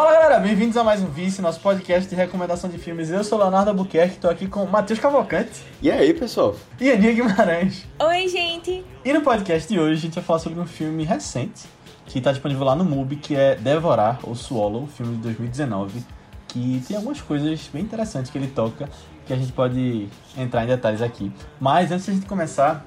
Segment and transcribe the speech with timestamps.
[0.00, 3.10] Fala galera, bem-vindos a mais um Vice, nosso podcast de recomendação de filmes.
[3.10, 6.56] Eu sou Leonardo Albuquerque, tô aqui com Matheus Cavalcante E aí, pessoal?
[6.80, 7.86] e Aninha Guimarães.
[7.98, 8.82] Oi, gente!
[9.04, 11.66] E no podcast de hoje a gente vai falar sobre um filme recente
[12.06, 16.02] que tá disponível lá no MUBI, que é Devorar, ou Swallow, filme de 2019,
[16.48, 18.88] que tem algumas coisas bem interessantes que ele toca,
[19.26, 21.30] que a gente pode entrar em detalhes aqui.
[21.60, 22.86] Mas antes de a gente começar,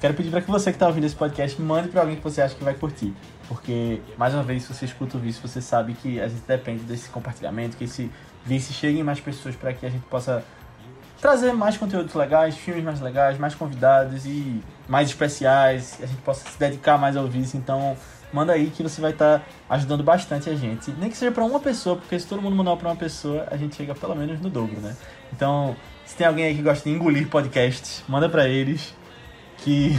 [0.00, 2.40] quero pedir para que você que tá ouvindo esse podcast mande para alguém que você
[2.40, 3.12] acha que vai curtir.
[3.48, 6.82] Porque, mais uma vez, se você escuta o Vice, você sabe que a gente depende
[6.84, 8.10] desse compartilhamento, que esse
[8.44, 10.44] Vice chegue em mais pessoas para que a gente possa
[11.20, 16.48] trazer mais conteúdos legais, filmes mais legais, mais convidados e mais especiais, a gente possa
[16.48, 17.56] se dedicar mais ao Vice.
[17.56, 17.96] Então,
[18.32, 20.90] manda aí que você vai estar ajudando bastante a gente.
[20.98, 23.56] Nem que seja para uma pessoa, porque se todo mundo mandar para uma pessoa, a
[23.56, 24.94] gente chega pelo menos no dobro, né?
[25.32, 28.94] Então, se tem alguém aí que gosta de engolir podcasts, manda para eles
[29.58, 29.92] que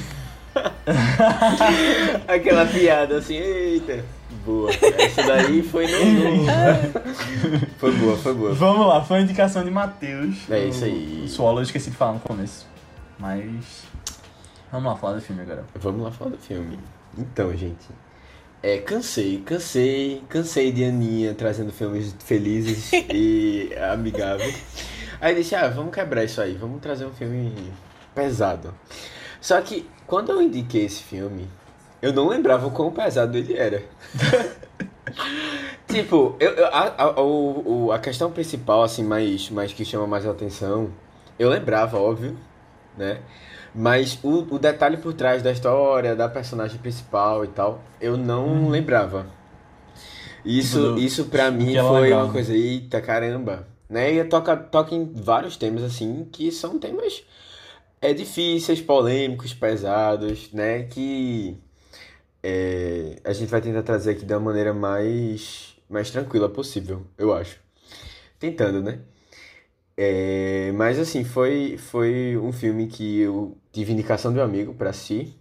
[2.26, 4.04] Aquela piada assim, eita.
[4.44, 4.70] Boa.
[4.70, 6.46] Essa daí foi no.
[7.78, 8.54] foi boa, foi boa.
[8.54, 10.50] Vamos lá, foi a indicação de Matheus.
[10.50, 11.22] É isso aí.
[11.24, 12.66] O Swallow, eu esqueci de falar no começo.
[13.18, 13.84] Mas.
[14.70, 15.64] Vamos lá falar do filme agora.
[15.74, 16.78] Vamos lá falar do filme.
[17.16, 17.88] Então, gente.
[18.60, 24.62] É, cansei, cansei, cansei de Aninha trazendo filmes felizes e amigáveis.
[25.20, 27.54] Aí disse, ah, vamos quebrar isso aí, vamos trazer um filme
[28.14, 28.74] pesado.
[29.40, 31.48] Só que quando eu indiquei esse filme,
[32.02, 33.82] eu não lembrava o quão pesado ele era.
[35.86, 40.26] tipo, eu, eu- a, a, o- a questão principal, assim, mais, mais que chama mais
[40.26, 40.90] atenção,
[41.38, 42.36] eu lembrava, óbvio,
[42.96, 43.20] né?
[43.74, 48.68] Mas o, o detalhe por trás da história, da personagem principal e tal, eu não
[48.68, 49.26] lembrava.
[50.44, 52.24] Isso, Tipo, isso pra mim foi lembrava.
[52.24, 53.66] uma coisa, eita caramba.
[53.88, 54.12] Né?
[54.14, 57.22] E toca, toca em vários temas, assim, que são temas
[58.00, 60.84] é, difíceis, polêmicos, pesados, né?
[60.84, 61.58] Que
[62.42, 67.60] é, a gente vai tentar trazer aqui da maneira mais, mais tranquila possível, eu acho.
[68.38, 69.00] Tentando, né?
[69.96, 74.90] É, mas assim, foi, foi um filme que eu tive indicação de um amigo pra
[74.90, 75.36] assistir.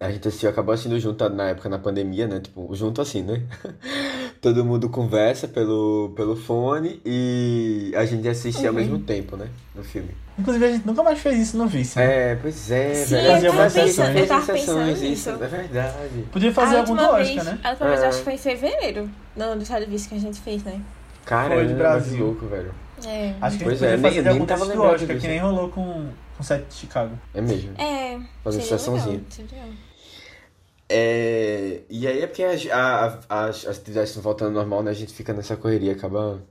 [0.00, 2.40] A gente assistiu, acabou assistindo junto na época na pandemia, né?
[2.40, 3.42] Tipo, junto assim, né?
[4.40, 9.48] Todo mundo conversa pelo, pelo fone e a gente assiste ao mesmo tempo, né?
[9.74, 10.10] No filme.
[10.38, 11.98] Inclusive, a gente nunca mais fez isso no Vice.
[11.98, 12.32] né?
[12.32, 13.26] É, pois é, Sim, velho.
[13.26, 15.30] eu A gente tava fez pensando- eu tava sessões, pensando isso, nisso.
[15.30, 16.24] é verdade.
[16.30, 17.58] Podia fazer a algum do Oscar, vez, né?
[17.64, 18.06] A última vez É.
[18.06, 19.10] acho que foi em fevereiro.
[19.36, 20.80] Não, do serviço que a gente fez, né?
[21.24, 22.24] Caramba, de Brasil.
[22.26, 22.72] louco, velho.
[23.04, 23.34] É.
[23.40, 24.98] Acho que Pois a gente podia é, nem- fazer de nem algum tava do Oscar,
[25.08, 25.20] disso.
[25.20, 27.18] que nem rolou com, com o set de Chicago.
[27.34, 27.72] É mesmo.
[27.76, 28.18] É.
[28.44, 29.14] Fazer sessãozinha.
[29.14, 29.74] legal, seria legal.
[30.90, 34.90] É, e aí é porque as, a- as, as atividades estão voltando ao normal, né?
[34.90, 36.42] A gente fica nessa correria, acaba.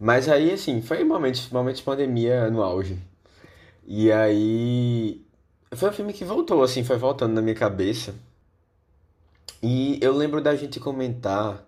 [0.00, 2.98] Mas aí, assim, foi momentos, momentos de pandemia no auge.
[3.86, 5.22] E aí.
[5.74, 8.14] Foi um filme que voltou, assim, foi voltando na minha cabeça.
[9.62, 11.64] E eu lembro da gente comentar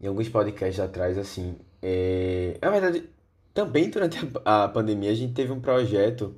[0.00, 1.56] em alguns podcasts atrás, assim.
[1.82, 2.58] É...
[2.62, 3.08] Na verdade,
[3.54, 6.34] também durante a pandemia a gente teve um projeto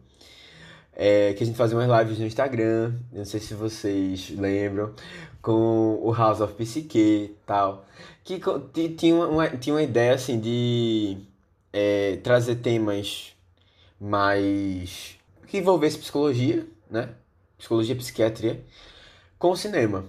[0.95, 4.93] é, que a gente fazia umas lives no Instagram, não sei se vocês lembram,
[5.41, 7.85] com o House of Psique e tal,
[8.25, 8.39] que
[8.91, 11.19] tinha uma, tinha uma ideia assim de
[11.73, 13.35] é, trazer temas
[14.01, 15.17] mais
[15.47, 17.11] que envolvesse psicologia, né?
[17.59, 18.61] Psicologia e psiquiatria
[19.39, 20.05] com o cinema.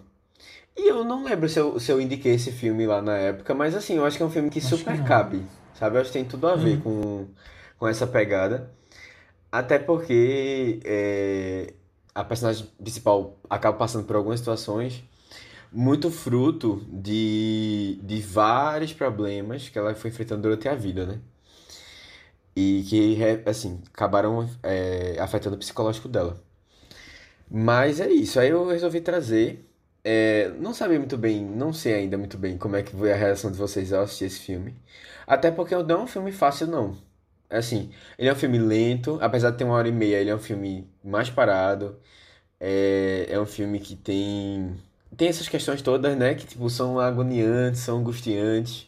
[0.75, 3.75] E eu não lembro se eu, se eu indiquei esse filme lá na época, mas
[3.75, 5.05] assim, eu acho que é um filme que Acho que super não.
[5.05, 5.43] cabe,
[5.77, 5.97] sabe?
[5.97, 7.27] Eu acho que tem tudo a ver com,
[7.77, 8.71] com essa pegada.
[9.53, 11.75] Até porque é,
[12.15, 15.03] a personagem principal acaba passando por algumas situações
[15.71, 21.21] muito fruto de, de vários problemas que ela foi enfrentando durante a vida, né?
[22.55, 23.17] E que,
[23.49, 26.41] assim, acabaram é, afetando o psicológico dela.
[27.49, 29.65] Mas é isso, aí eu resolvi trazer.
[30.03, 33.15] É, não sabia muito bem, não sei ainda muito bem como é que foi a
[33.15, 34.75] reação de vocês ao assistir esse filme.
[35.27, 36.97] Até porque não é um filme fácil, não.
[37.49, 40.35] Assim, ele é um filme lento, apesar de ter uma hora e meia, ele é
[40.35, 41.97] um filme mais parado.
[42.59, 44.75] É, é um filme que tem
[45.15, 48.87] tem essas questões todas, né, que tipo são agoniantes, são angustiantes.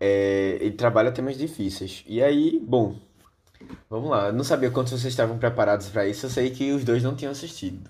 [0.00, 2.04] É, ele trabalha temas difíceis.
[2.06, 2.96] E aí, bom,
[3.90, 4.28] vamos lá.
[4.28, 6.26] Eu não sabia quantos vocês estavam preparados para isso.
[6.26, 7.88] Eu sei que os dois não tinham assistido.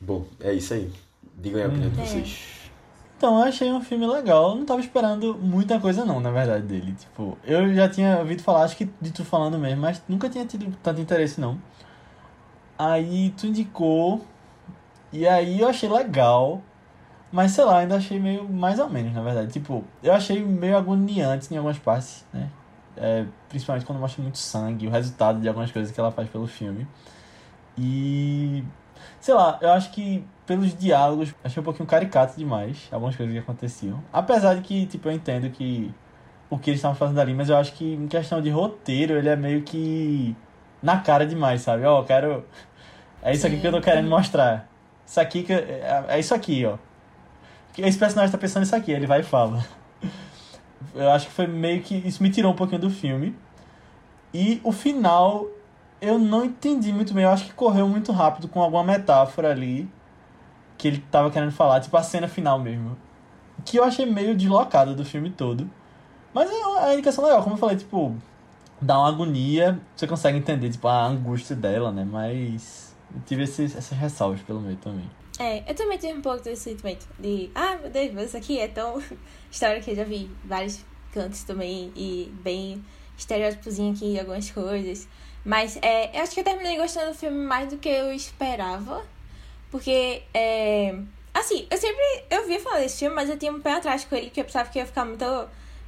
[0.00, 0.92] Bom, é isso aí.
[1.38, 2.04] Digam aí a opinião de É.
[2.04, 2.61] vocês.
[3.22, 4.48] Então, eu achei um filme legal.
[4.50, 6.92] Eu não tava esperando muita coisa, não, na verdade, dele.
[6.92, 10.44] Tipo, eu já tinha ouvido falar, acho que de tu falando mesmo, mas nunca tinha
[10.44, 11.56] tido tanto interesse, não.
[12.76, 14.26] Aí tu indicou,
[15.12, 16.60] e aí eu achei legal,
[17.30, 19.52] mas sei lá, ainda achei meio mais ou menos, na verdade.
[19.52, 22.50] Tipo, eu achei meio agoniante em algumas partes, né?
[22.96, 26.48] É, principalmente quando mostra muito sangue, o resultado de algumas coisas que ela faz pelo
[26.48, 26.88] filme.
[27.78, 28.64] E
[29.20, 33.38] sei lá, eu acho que pelos diálogos, achei um pouquinho caricato demais, algumas coisas que
[33.38, 34.04] aconteciam.
[34.12, 35.90] Apesar de que, tipo, eu entendo que
[36.50, 39.30] o que eles estavam fazendo ali, mas eu acho que em questão de roteiro, ele
[39.30, 40.36] é meio que
[40.82, 41.86] na cara demais, sabe?
[41.86, 42.44] Ó, oh, quero.
[43.22, 44.68] É isso aqui que eu tô querendo mostrar.
[45.06, 45.54] Isso aqui que.
[45.54, 46.76] É, é isso aqui, ó.
[47.78, 49.64] Esse personagem tá pensando isso aqui, ele vai e fala.
[50.94, 51.94] Eu acho que foi meio que.
[52.06, 53.34] Isso me tirou um pouquinho do filme.
[54.34, 55.46] E o final,
[55.98, 57.24] eu não entendi muito bem.
[57.24, 59.88] Eu acho que correu muito rápido com alguma metáfora ali
[60.82, 62.98] que ele tava querendo falar, tipo a cena final mesmo.
[63.64, 65.70] Que eu achei meio deslocada do filme todo.
[66.34, 68.16] Mas é a indicação legal, como eu falei, tipo,
[68.80, 72.04] dá uma agonia, você consegue entender, tipo, a angústia dela, né?
[72.04, 75.08] Mas eu tive esses, essas ressalvas pelo meio também.
[75.38, 78.58] É, eu também tive um pouco desse sentimento de, ah, meu Deus, mas isso aqui
[78.58, 79.00] é tão
[79.52, 82.84] história que eu já vi vários cantos também e bem
[83.16, 85.06] estereótipozinho aqui, algumas coisas.
[85.44, 89.04] Mas é, eu acho que eu terminei gostando do filme mais do que eu esperava.
[89.72, 90.94] Porque, é,
[91.32, 94.14] assim, eu sempre eu via falar desse filme, mas eu tinha um pé atrás com
[94.14, 95.24] ele, que eu pensava que ia ficar muito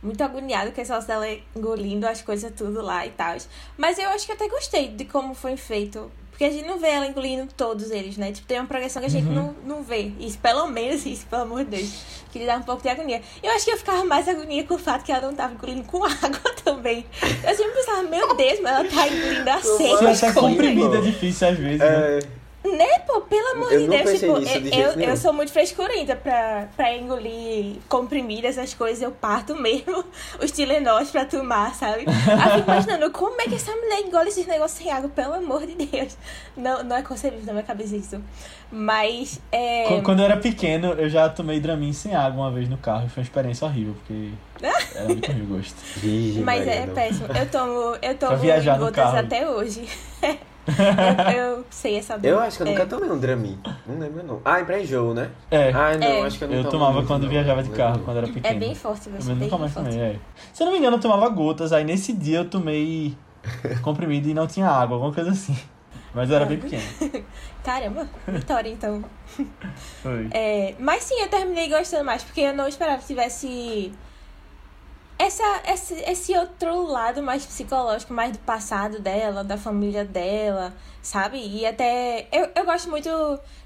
[0.02, 1.26] muito agoniado com negócio dela
[1.56, 3.36] engolindo as coisas tudo lá e tal.
[3.76, 6.10] Mas eu acho que até gostei de como foi feito.
[6.30, 8.32] Porque a gente não vê ela engolindo todos eles, né?
[8.32, 9.34] Tipo, tem uma progressão que a gente uhum.
[9.34, 10.12] não, não vê.
[10.18, 11.92] Isso, pelo menos isso, pelo amor de Deus.
[12.32, 13.22] Que lhe dá um pouco de agonia.
[13.40, 15.84] Eu acho que eu ficava mais agonia com o fato que ela não tava engolindo
[15.84, 17.06] com água também.
[17.22, 20.14] Eu sempre pensava, meu Deus, mas ela tá engolindo a seca.
[20.14, 21.78] Você é comprimida, é difícil às vezes.
[21.78, 21.86] Né?
[21.86, 22.16] É...
[22.16, 22.20] Né,
[23.06, 27.76] pô, pelo amor de Deus, tipo, de eu, eu sou muito frescurenta pra, pra engolir,
[27.88, 30.04] comprimir essas coisas, eu parto mesmo
[30.42, 32.04] os Tilenol pra tomar, sabe?
[32.06, 35.66] Aí fico imaginando, como é que essa mulher engole esses negócios sem água, pelo amor
[35.66, 36.16] de Deus.
[36.56, 38.22] Não, não é concebível na minha cabeça isso.
[38.72, 40.00] Mas, é...
[40.00, 43.08] Quando eu era pequeno, eu já tomei Dramin sem água uma vez no carro, e
[43.10, 44.30] foi uma experiência horrível, porque
[44.94, 45.76] era muito ruim o gosto.
[46.42, 49.86] Mas é péssimo, eu tomo, eu tomo viajar gotas até hoje.
[50.66, 52.26] eu, eu, sei essa dor.
[52.26, 52.86] Eu acho que eu nunca é.
[52.86, 53.58] tomei um Dramin.
[53.86, 54.40] Não lembro, não.
[54.44, 55.30] Ah, pra enjoo, né?
[55.50, 55.70] É.
[55.70, 56.22] Ah, não, é.
[56.22, 57.30] acho que eu não Eu tomava quando não.
[57.30, 58.46] viajava de carro, quando era pequeno.
[58.46, 60.16] É bem forte, você eu nunca mais tomei, é.
[60.52, 63.16] Se eu não me engano, eu tomava gotas, aí nesse dia eu tomei
[63.82, 65.56] comprimido e não tinha água, alguma coisa assim.
[66.14, 66.82] Mas eu era bem pequeno.
[67.64, 69.04] Caramba, vitória então.
[70.02, 70.28] Foi.
[70.30, 73.92] É, mas sim, eu terminei gostando mais, porque eu não esperava que tivesse
[75.18, 81.38] essa, esse, esse outro lado mais psicológico, mais do passado dela, da família dela, sabe?
[81.38, 82.26] E até.
[82.32, 83.08] Eu, eu gosto muito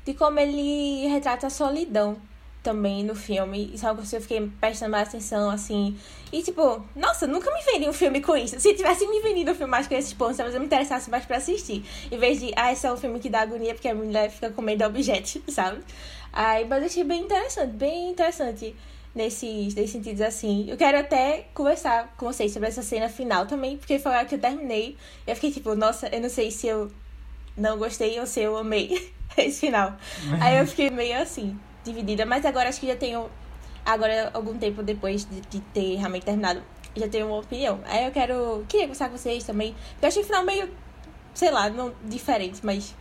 [0.05, 2.17] de como ele retrata a solidão
[2.63, 3.71] também no filme.
[3.73, 5.97] Isso é algo que eu fiquei prestando mais atenção, assim.
[6.31, 8.61] E tipo, nossa, nunca me vendi um filme com isso.
[8.61, 11.25] Se tivesse me vendido um filme mais com esses pontos, talvez eu me interessasse mais
[11.25, 11.83] pra assistir.
[12.11, 14.51] Em vez de, ah, esse é um filme que dá agonia porque a mulher fica
[14.51, 15.81] comendo objetos, sabe?
[16.31, 18.77] Aí, mas eu achei bem interessante, bem interessante
[19.15, 20.67] nesses, nesses sentidos assim.
[20.69, 24.35] Eu quero até conversar com vocês sobre essa cena final também, porque foi a que
[24.35, 24.97] eu terminei.
[25.27, 26.91] Eu fiquei tipo, nossa, eu não sei se eu
[27.57, 29.97] não gostei ou se eu amei esse final.
[30.41, 33.29] Aí eu fiquei meio assim, dividida, mas agora acho que já tenho.
[33.85, 36.63] Agora, algum tempo depois de, de ter realmente terminado,
[36.95, 37.81] já tenho uma opinião.
[37.87, 38.65] Aí eu quero.
[38.69, 39.75] Queria conversar com vocês também.
[40.01, 40.69] Eu achei o final meio.
[41.35, 42.95] Sei lá, não diferente, mas.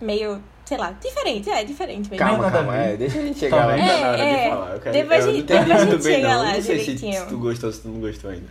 [0.00, 2.16] Meio sei lá, diferente, é diferente mesmo.
[2.16, 4.74] Calma, calma, é, deixa a gente chegar lá, ainda é, na hora é, de falar.
[4.74, 6.28] Eu quero, depois eu não entendi depois muito bem, não.
[6.28, 8.46] Lá, não sei se, se, tu gostou ou se tu não gostou ainda.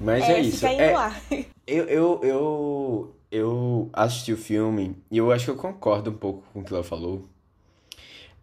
[0.00, 0.66] Mas é, é isso.
[0.66, 0.94] É,
[1.66, 6.44] eu, eu, eu, eu assisti o filme e eu acho que eu concordo um pouco
[6.52, 7.24] com o que ela falou.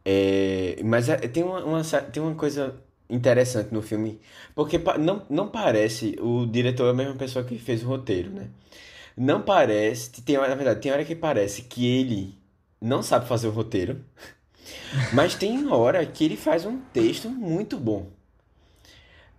[0.03, 2.75] É, mas é, tem, uma, uma, tem uma coisa
[3.09, 4.19] interessante no filme,
[4.53, 8.49] porque não, não parece o diretor é a mesma pessoa que fez o roteiro, né?
[9.17, 12.37] Não parece, tem, na verdade, tem hora que parece que ele
[12.79, 14.03] não sabe fazer o roteiro,
[15.13, 18.07] mas tem hora que ele faz um texto muito bom.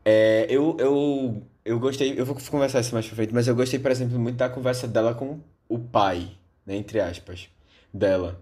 [0.05, 3.79] É, eu, eu, eu gostei, eu vou conversar isso mais pra frente, mas eu gostei,
[3.79, 6.31] por exemplo, muito da conversa dela com o pai,
[6.67, 7.49] né, entre aspas,
[7.93, 8.41] dela.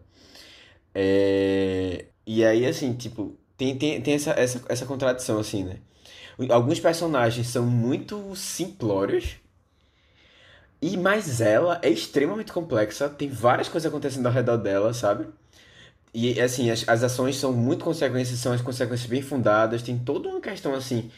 [0.95, 5.79] É, e aí, assim, tipo, tem, tem, tem essa, essa, essa contradição, assim, né?
[6.51, 9.37] Alguns personagens são muito simplórios,
[10.81, 15.27] e mais ela é extremamente complexa, tem várias coisas acontecendo ao redor dela, sabe?
[16.13, 20.29] E assim, as, as ações são muito consequências, são as consequências bem fundadas, tem toda
[20.29, 21.11] uma questão assim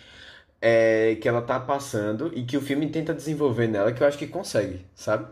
[0.61, 4.19] é, que ela tá passando e que o filme tenta desenvolver nela que eu acho
[4.19, 5.27] que consegue, sabe?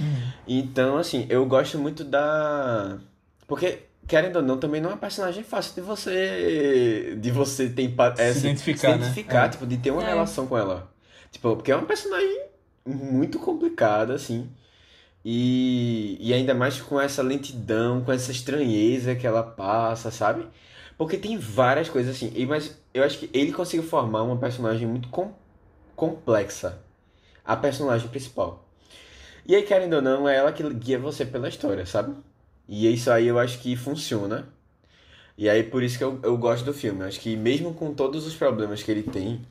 [0.00, 0.32] Uhum.
[0.46, 2.98] Então, assim, eu gosto muito da.
[3.46, 7.16] Porque, querendo ou não, também não é uma personagem fácil de você.
[7.20, 9.48] de você ter é, se, se identificar, se identificar né?
[9.50, 10.06] tipo, de ter uma é.
[10.06, 10.90] relação com ela.
[11.30, 12.51] Tipo, porque é uma personagem
[12.84, 14.48] muito complicada, assim.
[15.24, 20.46] E, e ainda mais com essa lentidão, com essa estranheza que ela passa, sabe?
[20.98, 22.32] Porque tem várias coisas assim.
[22.34, 25.32] E, mas eu acho que ele conseguiu formar uma personagem muito com,
[25.96, 26.82] complexa.
[27.44, 28.68] A personagem principal.
[29.46, 32.14] E aí, querendo ou não, é ela que guia você pela história, sabe?
[32.68, 34.48] E isso aí eu acho que funciona.
[35.36, 37.00] E aí por isso que eu, eu gosto do filme.
[37.00, 39.44] Eu acho que mesmo com todos os problemas que ele tem,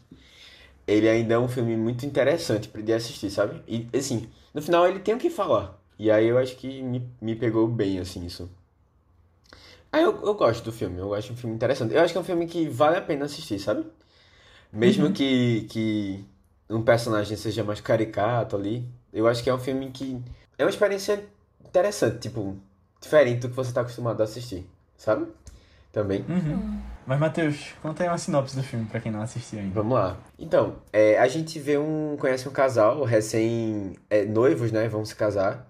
[0.92, 3.62] ele ainda é um filme muito interessante de assistir, sabe?
[3.68, 5.80] E assim, no final ele tem o que falar.
[5.98, 8.50] E aí eu acho que me, me pegou bem, assim, isso.
[9.92, 11.94] Aí eu, eu gosto do filme, eu acho um filme interessante.
[11.94, 13.86] Eu acho que é um filme que vale a pena assistir, sabe?
[14.72, 15.14] Mesmo uhum.
[15.14, 16.26] que, que
[16.70, 20.22] um personagem seja mais caricato ali, eu acho que é um filme que
[20.58, 21.24] é uma experiência
[21.66, 22.58] interessante, tipo,
[23.02, 24.66] diferente do que você tá acostumado a assistir,
[24.98, 25.28] sabe?
[25.92, 26.24] Também.
[26.28, 26.80] Uhum.
[27.06, 29.74] Mas, Matheus, conta aí uma sinopse do filme pra quem não assistiu ainda.
[29.74, 30.18] Vamos lá.
[30.40, 32.16] Então, é, a gente vê um.
[32.18, 34.88] conhece um casal recém é, noivos, né?
[34.88, 35.68] Vão se casar.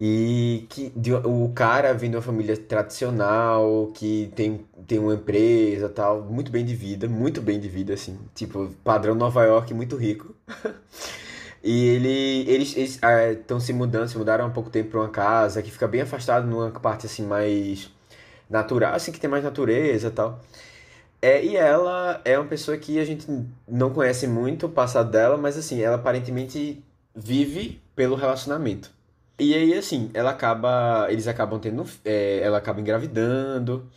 [0.00, 5.90] E que de, o cara vem de uma família tradicional, que tem, tem uma empresa
[5.90, 8.18] tal, muito bem de vida, muito bem de vida, assim.
[8.34, 10.34] Tipo, padrão Nova York, muito rico.
[11.62, 15.60] e ele, eles estão ah, se mudando, se mudaram há pouco tempo para uma casa
[15.62, 17.90] que fica bem afastado numa parte assim mais
[18.50, 20.40] natural, assim que tem mais natureza e tal.
[21.22, 23.26] É, e ela é uma pessoa que a gente
[23.68, 26.82] não conhece muito o passado dela, mas assim, ela aparentemente
[27.14, 28.90] vive pelo relacionamento.
[29.38, 31.06] E aí, assim, ela acaba.
[31.10, 31.84] Eles acabam tendo.
[32.04, 33.90] É, ela acaba engravidando.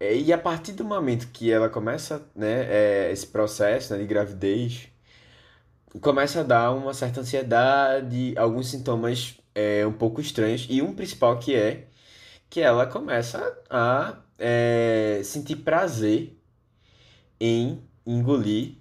[0.00, 2.66] É, e a partir do momento que ela começa, né,
[3.08, 4.88] é, esse processo né, de gravidez,
[6.00, 10.66] começa a dar uma certa ansiedade, alguns sintomas é, um pouco estranhos.
[10.70, 11.86] E um principal que é
[12.48, 16.36] que ela começa a é, sentir prazer
[17.40, 18.74] em engolir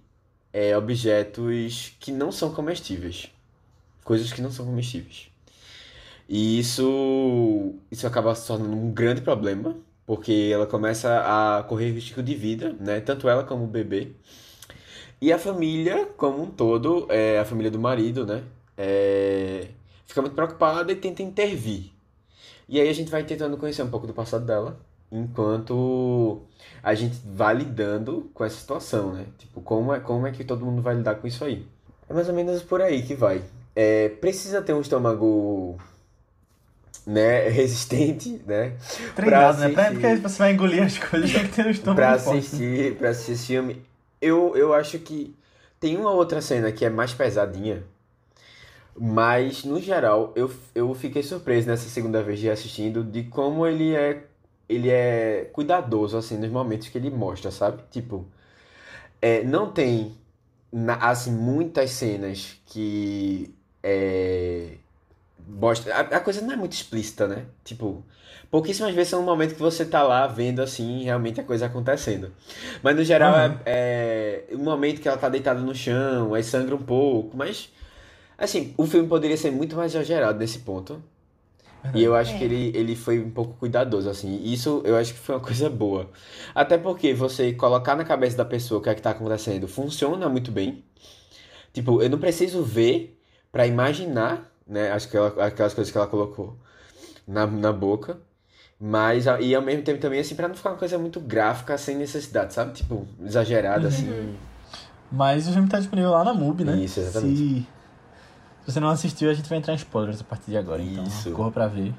[0.53, 3.29] é, objetos que não são comestíveis.
[4.03, 5.29] Coisas que não são comestíveis.
[6.27, 11.19] E isso, isso acaba se tornando um grande problema, porque ela começa
[11.59, 12.99] a correr risco de vida, né?
[12.99, 14.11] Tanto ela como o bebê.
[15.21, 18.43] E a família, como um todo, é, a família do marido, né?
[18.77, 19.69] É,
[20.05, 21.91] fica muito preocupada e tenta intervir.
[22.67, 24.79] E aí a gente vai tentando conhecer um pouco do passado dela,
[25.11, 26.41] enquanto
[26.81, 29.25] a gente vai lidando com essa situação, né?
[29.37, 31.65] Tipo, como é, como é que todo mundo vai lidar com isso aí?
[32.09, 33.41] É mais ou menos por aí que vai.
[33.75, 35.77] É, precisa ter um estômago
[37.05, 38.73] né, resistente, né?
[39.15, 39.69] Treinado, né?
[39.69, 42.97] Pra, porque você vai engolir as coisas, tem que ter um estômago pra assistir, forte.
[42.97, 43.81] Pra assistir esse filme.
[44.21, 45.35] Eu, eu acho que
[45.79, 47.83] tem uma outra cena que é mais pesadinha,
[48.97, 53.93] mas, no geral, eu, eu fiquei surpreso nessa segunda vez de assistindo de como ele
[53.93, 54.23] é
[54.67, 57.83] ele é cuidadoso, assim, nos momentos que ele mostra, sabe?
[57.91, 58.25] Tipo,
[59.21, 60.17] é, não tem,
[61.01, 64.71] assim, muitas cenas que é,
[65.37, 65.93] bosta.
[65.93, 67.45] A, a, coisa não é muito explícita, né?
[67.63, 68.03] Tipo,
[68.49, 72.31] pouquíssimas vezes são um momento que você tá lá vendo assim, realmente a coisa acontecendo.
[72.81, 73.59] Mas no geral uhum.
[73.65, 77.71] é, é um momento que ela tá deitada no chão, aí sangra um pouco, mas
[78.37, 81.01] assim, o filme poderia ser muito mais exagerado nesse ponto.
[81.93, 82.37] E eu acho é.
[82.39, 84.41] que ele, ele foi um pouco cuidadoso, assim.
[84.43, 86.09] Isso eu acho que foi uma coisa boa.
[86.53, 90.27] Até porque você colocar na cabeça da pessoa o que é que tá acontecendo funciona
[90.27, 90.83] muito bem.
[91.71, 93.19] Tipo, eu não preciso ver
[93.51, 94.91] para imaginar né?
[94.91, 96.57] Acho que ela, aquelas coisas que ela colocou
[97.27, 98.17] na, na boca.
[98.79, 101.95] Mas, e ao mesmo tempo também, assim, pra não ficar uma coisa muito gráfica, sem
[101.95, 102.73] necessidade, sabe?
[102.73, 103.87] Tipo, exagerada, uhum.
[103.87, 104.35] assim.
[105.09, 106.75] Mas o filme tá disponível lá na MUBI, né?
[106.77, 107.37] Isso, exatamente.
[107.37, 107.67] Se,
[108.65, 110.81] se você não assistiu, a gente vai entrar em spoilers a partir de agora.
[110.81, 111.31] Então, Isso.
[111.31, 111.93] corra pra ver.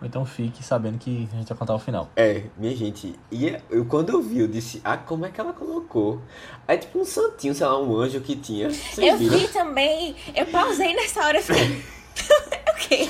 [0.00, 2.08] Ou então fique sabendo que a gente vai contar o final.
[2.14, 5.52] É, minha gente, e eu, quando eu vi, eu disse, ah, como é que ela
[5.52, 6.20] colocou?
[6.68, 8.68] Aí, tipo, um santinho, sei lá, um anjo que tinha.
[8.68, 9.38] Eu viram?
[9.38, 11.82] vi também, eu pausei nessa hora e fiquei.
[12.70, 13.08] o que?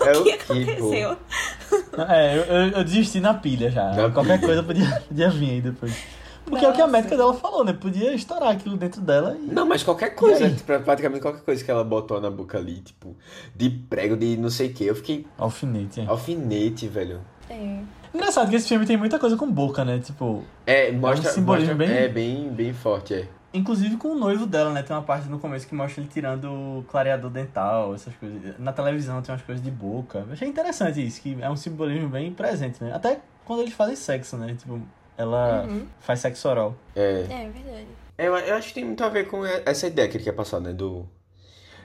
[0.00, 1.16] O é que o aconteceu?
[2.08, 3.92] É, eu, eu, eu, desisti na pilha já.
[3.92, 4.46] Na Qualquer pilha.
[4.46, 5.94] coisa podia, podia vir aí depois.
[6.44, 6.66] Porque Nossa.
[6.66, 7.72] é o que a médica dela falou, né?
[7.72, 9.46] Podia estourar aquilo dentro dela e...
[9.52, 10.50] Não, mas qualquer coisa,
[10.84, 13.16] praticamente qualquer coisa que ela botou na boca ali, tipo,
[13.54, 15.26] de prego, de não sei o que, eu fiquei.
[15.38, 16.00] Alfinete.
[16.00, 16.06] É.
[16.06, 17.20] Alfinete, velho.
[17.48, 17.78] É.
[18.14, 19.98] Engraçado que esse filme tem muita coisa com boca, né?
[19.98, 20.44] Tipo.
[20.66, 21.28] É, mostra.
[21.28, 22.04] É um simbolismo mostra, bem.
[22.04, 23.28] É, bem, bem forte, é.
[23.54, 24.82] Inclusive com o noivo dela, né?
[24.82, 28.58] Tem uma parte no começo que mostra ele tirando o clareador dental, essas coisas.
[28.58, 30.24] Na televisão tem umas coisas de boca.
[30.26, 32.92] Eu achei interessante isso, que é um simbolismo bem presente, né?
[32.94, 34.54] Até quando eles fazem sexo, né?
[34.58, 34.80] Tipo,
[35.16, 35.86] ela uhum.
[36.00, 36.74] faz sexo oral.
[36.94, 37.26] É.
[37.28, 37.86] É, verdade.
[38.18, 40.32] É, eu, eu acho que tem muito a ver com essa ideia que ele quer
[40.32, 40.72] passar, né?
[40.72, 41.08] Do.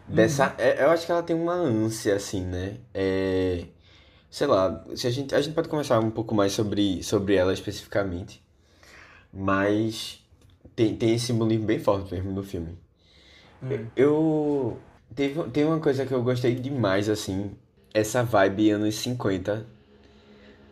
[0.08, 0.48] Dessa.
[0.48, 0.54] Uhum.
[0.58, 2.78] É, eu acho que ela tem uma ânsia, assim, né?
[2.94, 3.66] É.
[4.30, 7.54] Sei lá, se a gente, a gente pode conversar um pouco mais sobre, sobre ela
[7.54, 8.44] especificamente.
[9.32, 10.22] Mas
[10.76, 12.78] tem, tem esse simbolismo bem forte mesmo no filme.
[13.64, 13.88] Hum.
[13.96, 14.80] Eu.
[15.16, 17.52] Teve, tem uma coisa que eu gostei demais, assim.
[17.94, 19.66] Essa vibe anos 50,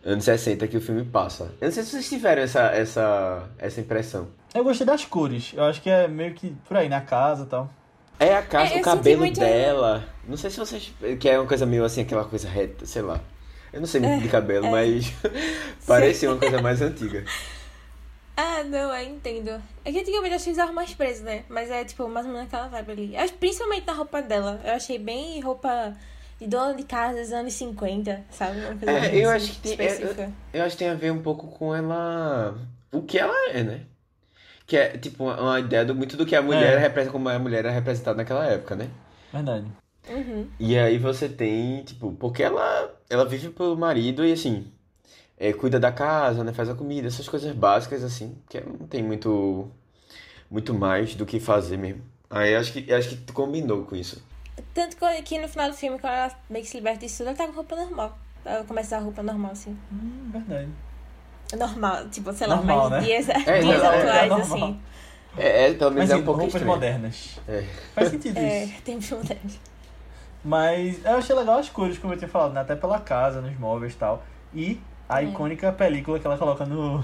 [0.05, 1.51] anos 60 que o filme passa.
[1.59, 4.27] Eu não sei se vocês tiveram essa, essa, essa impressão.
[4.53, 5.51] Eu gostei das cores.
[5.53, 7.69] Eu acho que é meio que por aí, na casa e tal.
[8.19, 9.39] É a casa, é, o cabelo muito...
[9.39, 10.07] dela.
[10.27, 10.93] Não sei se vocês.
[11.19, 13.19] Que é uma coisa meio assim, aquela coisa reta, sei lá.
[13.73, 15.11] Eu não sei muito de cabelo, mas
[15.85, 17.25] parecia uma coisa mais antiga.
[18.37, 19.63] Ah, não, eu entendo.
[19.85, 21.45] É que antigamente eu achei usava mais preso, né?
[21.47, 23.15] Mas é tipo, mais ou menos aquela vibe ali.
[23.15, 24.59] Eu Principalmente na roupa dela.
[24.61, 25.95] Eu achei bem roupa
[26.39, 28.59] de dona de casa dos anos 50, sabe?
[28.59, 30.31] Uma coisa É, mais eu acho que tem- específica.
[30.53, 32.57] Eu acho que tem a ver um pouco com ela.
[32.91, 33.81] O que ela é, né?
[34.65, 36.79] Que é tipo uma, uma ideia do, muito do que a mulher É.
[36.79, 38.89] representa, como a mulher era representada naquela época, né?
[39.31, 39.67] Verdade.
[40.09, 40.47] Uhum.
[40.59, 44.71] E aí você tem, tipo, porque ela, ela vive pelo marido e assim,
[45.37, 46.53] é, cuida da casa, né?
[46.53, 49.69] Faz a comida, essas coisas básicas, assim, que não tem muito,
[50.49, 52.01] muito mais do que fazer mesmo.
[52.29, 54.23] Aí eu acho que, eu acho que tu combinou com isso.
[54.73, 57.37] Tanto que no final do filme, quando ela meio que se liberta disso tudo, ela
[57.37, 58.17] tá com roupa normal.
[58.43, 59.77] Ela começa a roupa normal, assim.
[59.91, 60.69] Hum, verdade.
[61.57, 63.07] Normal, tipo, sei lá, Normal, mais né?
[63.07, 64.57] dias, É, dias não, é- é atuais, normal.
[64.57, 64.79] assim.
[65.37, 66.67] É, é, pelo menos Mas é um pouco roupas estranho.
[66.73, 67.39] modernas.
[67.47, 67.65] É.
[67.93, 68.81] Faz sentido É, isso.
[68.83, 69.59] tempos modernos.
[70.43, 72.61] Mas eu achei legal as cores, como eu tinha falado, né?
[72.61, 74.23] Até pela casa, nos móveis e tal.
[74.53, 75.25] E a É.
[75.25, 77.03] icônica película que ela coloca no.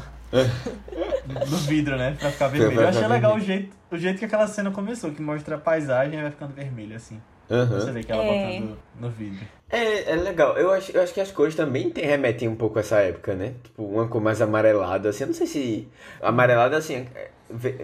[1.49, 2.15] no vidro, né?
[2.19, 2.81] Pra ficar vermelho.
[2.81, 6.17] Eu achei legal o jeito, o jeito que aquela cena começou, que mostra a paisagem
[6.17, 7.21] e vai ficando vermelho, assim.
[7.51, 7.79] Aham.
[7.81, 8.27] Você vê que ela É.
[8.57, 9.45] botando no vidro.
[9.69, 10.57] É, é legal.
[10.57, 13.33] Eu acho, eu acho que as cores também tem, remetem um pouco a essa época,
[13.35, 13.53] né?
[13.63, 15.23] Tipo, uma cor mais amarelada, assim.
[15.23, 15.87] Eu não sei se.
[16.21, 17.05] Amarelada, assim.
[17.15, 17.29] é-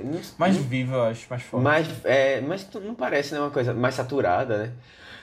[0.04, 1.64] não- Mais não- viva, eu acho, mais forte.
[1.64, 3.40] mais, é, mas não parece, né?
[3.42, 4.72] Uma coisa mais saturada, né?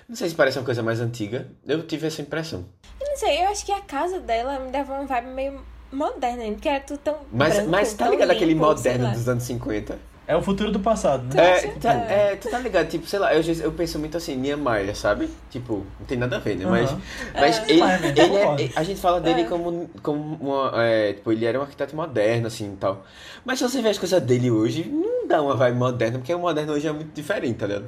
[0.07, 1.47] Não sei se parece uma coisa mais antiga.
[1.67, 2.67] Eu tive essa impressão.
[3.01, 6.45] Eu não sei, eu acho que a casa dela me dava uma vibe meio moderna,
[6.53, 7.17] porque era tudo tão.
[7.33, 9.99] Mas, branco, mas tá tão ligado aquele moderno dos anos 50?
[10.27, 11.59] É o futuro do passado, Tu né?
[11.59, 12.37] É, tá, É.
[12.37, 12.89] tu tá ligado?
[12.89, 15.29] Tipo, sei lá, eu, eu penso muito assim, Niemeyer, sabe?
[15.51, 16.65] Tipo, não tem nada a ver, né?
[16.65, 17.01] Mas, Aham.
[17.35, 17.71] mas É.
[17.73, 19.45] ele, Mas, né, ele é, a gente fala dele É.
[19.45, 23.05] como, como uma, é, tipo, ele era um arquiteto moderno, assim, e tal.
[23.45, 26.39] Mas se você vê as coisas dele hoje, não dá uma vibe moderna, porque o
[26.39, 27.87] moderno hoje é muito diferente, tá ligado?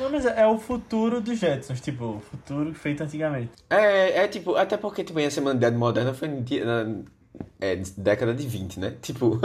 [0.00, 3.50] Não, mas é, é o futuro dos Jetsons, tipo, o futuro feito antigamente.
[3.68, 7.02] É, é tipo, até porque tipo, a semana de moderna foi no dia- na
[7.60, 8.94] é, década de 20, né?
[9.02, 9.40] Tipo,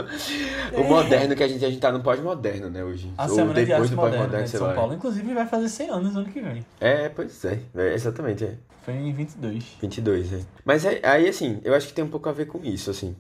[0.73, 3.11] o moderno que a gente, a gente tá no pós-moderno, né, hoje.
[3.17, 4.73] A Ou Semana de depois Arte do né, pós-moderno, de sei São lá.
[4.73, 4.93] Paulo.
[4.93, 6.65] Inclusive vai fazer 100 anos ano que vem.
[6.79, 8.53] É, pois é, é, exatamente, é.
[8.83, 9.63] Foi em 22.
[9.81, 10.39] 22, é.
[10.65, 13.15] Mas é- aí, assim, eu acho que tem um pouco a ver com isso, assim.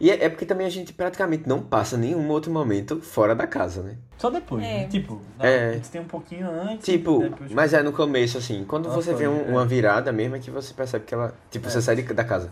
[0.00, 3.46] E é, é porque também a gente praticamente não passa nenhum outro momento fora da
[3.46, 3.94] casa, né?
[4.18, 4.78] Só depois, É.
[4.80, 4.88] né?
[4.88, 5.68] Tipo, É.
[5.68, 6.84] a gente tem um pouquinho antes.
[6.86, 7.52] Tipo, depois...
[7.52, 9.50] mas é no começo, assim, quando Nossa, você vê um- é.
[9.52, 11.32] uma virada mesmo, é que você percebe que ela.
[11.52, 12.50] Tipo, você sai de- da casa.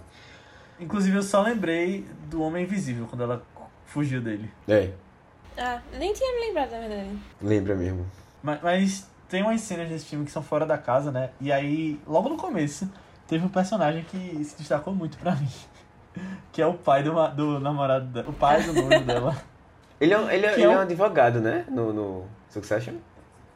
[0.81, 3.43] Inclusive eu só lembrei do Homem Invisível, quando ela
[3.87, 4.51] fugiu dele.
[4.69, 4.91] É,
[5.59, 7.19] Ah, nem tinha me lembrado, na verdade.
[7.43, 8.07] lembra mesmo.
[8.43, 11.31] Mas, mas tem umas cenas desse filme que são fora da casa, né?
[11.41, 12.91] E aí, logo no começo,
[13.29, 15.49] teve um personagem que se destacou muito pra mim.
[16.53, 18.29] Que é o pai do, do namorado dela.
[18.29, 19.37] O pai do noivo dela.
[20.01, 21.65] Ele é, um- ele é, ele é é o- um advogado, né?
[21.69, 22.95] No, no Succession?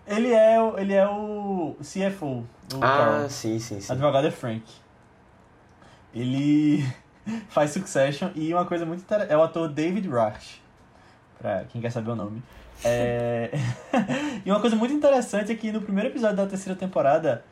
[0.07, 2.45] Ele é, o- ele é o CFO.
[2.69, 3.29] do Ah, Carl.
[3.31, 3.93] sim, sim, O sim.
[3.93, 4.63] advogado é Frank.
[6.15, 6.85] Ele
[7.49, 9.33] faz Succession e uma coisa muito interessante.
[9.33, 10.61] É o ator David Rush.
[11.39, 12.43] Pra quem quer saber o nome.
[12.85, 13.51] É...
[14.45, 17.45] e uma coisa muito interessante é que no primeiro episódio da terceira temporada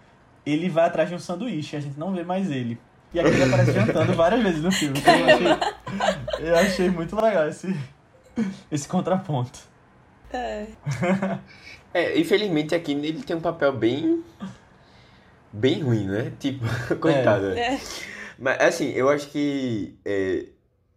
[0.44, 2.78] ele vai atrás de um sanduíche, a gente não vê mais ele.
[3.14, 4.98] E aqui ele aparece jantando várias vezes no filme.
[4.98, 7.76] Então eu achei, eu achei muito legal esse,
[8.70, 9.60] esse contraponto.
[10.32, 10.66] É.
[11.94, 14.22] É, infelizmente aqui ele tem um papel bem.
[15.52, 16.32] bem ruim, né?
[16.40, 16.64] Tipo,
[16.96, 17.52] coitado.
[17.52, 17.78] É.
[18.38, 19.96] Mas assim, eu acho que.
[20.04, 20.46] é,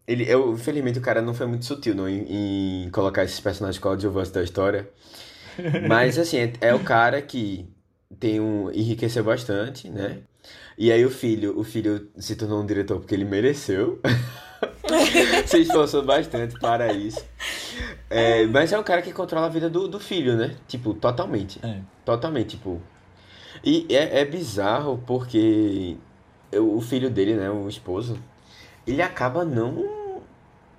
[0.07, 3.81] ele, eu, infelizmente o cara não foi muito sutil não, em, em colocar esses personagens
[3.81, 4.89] coadjuvantes da história.
[5.87, 7.67] Mas assim, é, é o cara que
[8.19, 8.71] tem um.
[8.71, 10.19] enriqueceu bastante, né?
[10.77, 13.99] E aí o filho, o filho se tornou um diretor porque ele mereceu.
[15.47, 17.23] se esforçou bastante para isso.
[18.09, 20.55] É, mas é um cara que controla a vida do, do filho, né?
[20.67, 21.59] Tipo, totalmente.
[21.63, 21.79] É.
[22.03, 22.81] Totalmente, tipo.
[23.63, 25.97] E é, é bizarro porque
[26.59, 28.17] o filho dele, né, o esposo,
[28.85, 29.95] ele acaba não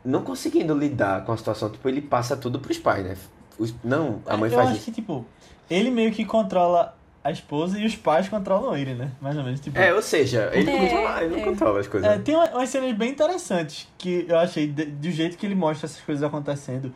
[0.05, 1.69] não conseguindo lidar com a situação.
[1.69, 3.17] Tipo, ele passa tudo pros pais, né?
[3.59, 4.85] Os- não, a mãe eu faz acho isso.
[4.85, 5.25] que, tipo,
[5.69, 9.11] ele meio que controla a esposa e os pais controlam ele, né?
[9.21, 9.77] Mais ou menos, tipo.
[9.77, 11.45] É, ou seja, ele, É, controla, ele não é.
[11.45, 12.09] controla as coisas.
[12.09, 15.57] É, tem uma- umas cenas bem interessantes que eu achei, de- do jeito que ele
[15.57, 16.95] mostra essas coisas acontecendo.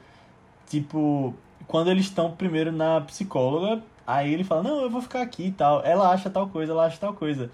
[0.68, 1.34] Tipo,
[1.66, 5.50] quando eles estão primeiro na psicóloga, aí ele fala, não, eu vou ficar aqui e
[5.52, 5.82] tal.
[5.84, 7.50] Ela acha tal coisa, ela acha tal coisa.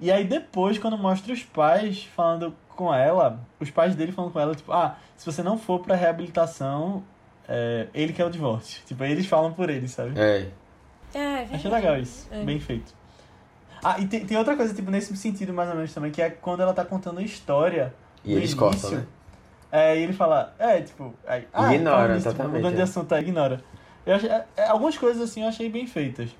[0.00, 4.40] E aí depois, quando mostra os pais falando com ela, os pais dele falando com
[4.40, 7.04] ela, tipo, ah, se você não for pra reabilitação,
[7.46, 8.82] é, ele quer o divórcio.
[8.86, 10.18] Tipo, aí eles falam por ele, sabe?
[10.18, 10.48] É.
[11.12, 12.28] É, Achei legal isso.
[12.30, 12.42] É.
[12.44, 12.94] Bem feito.
[13.82, 16.30] Ah, e tem, tem outra coisa, tipo, nesse sentido mais ou menos também, que é
[16.30, 17.94] quando ela tá contando a história.
[18.24, 19.06] E no eles início, cortam, né?
[19.72, 21.14] É, e ele fala, é, tipo.
[21.26, 22.84] Aí, ah, Ignora, falando nisso, tipo, totalmente, mudando de é.
[22.84, 23.64] assunto, é, ignora.
[24.06, 26.30] Eu achei, é, é, algumas coisas assim eu achei bem feitas.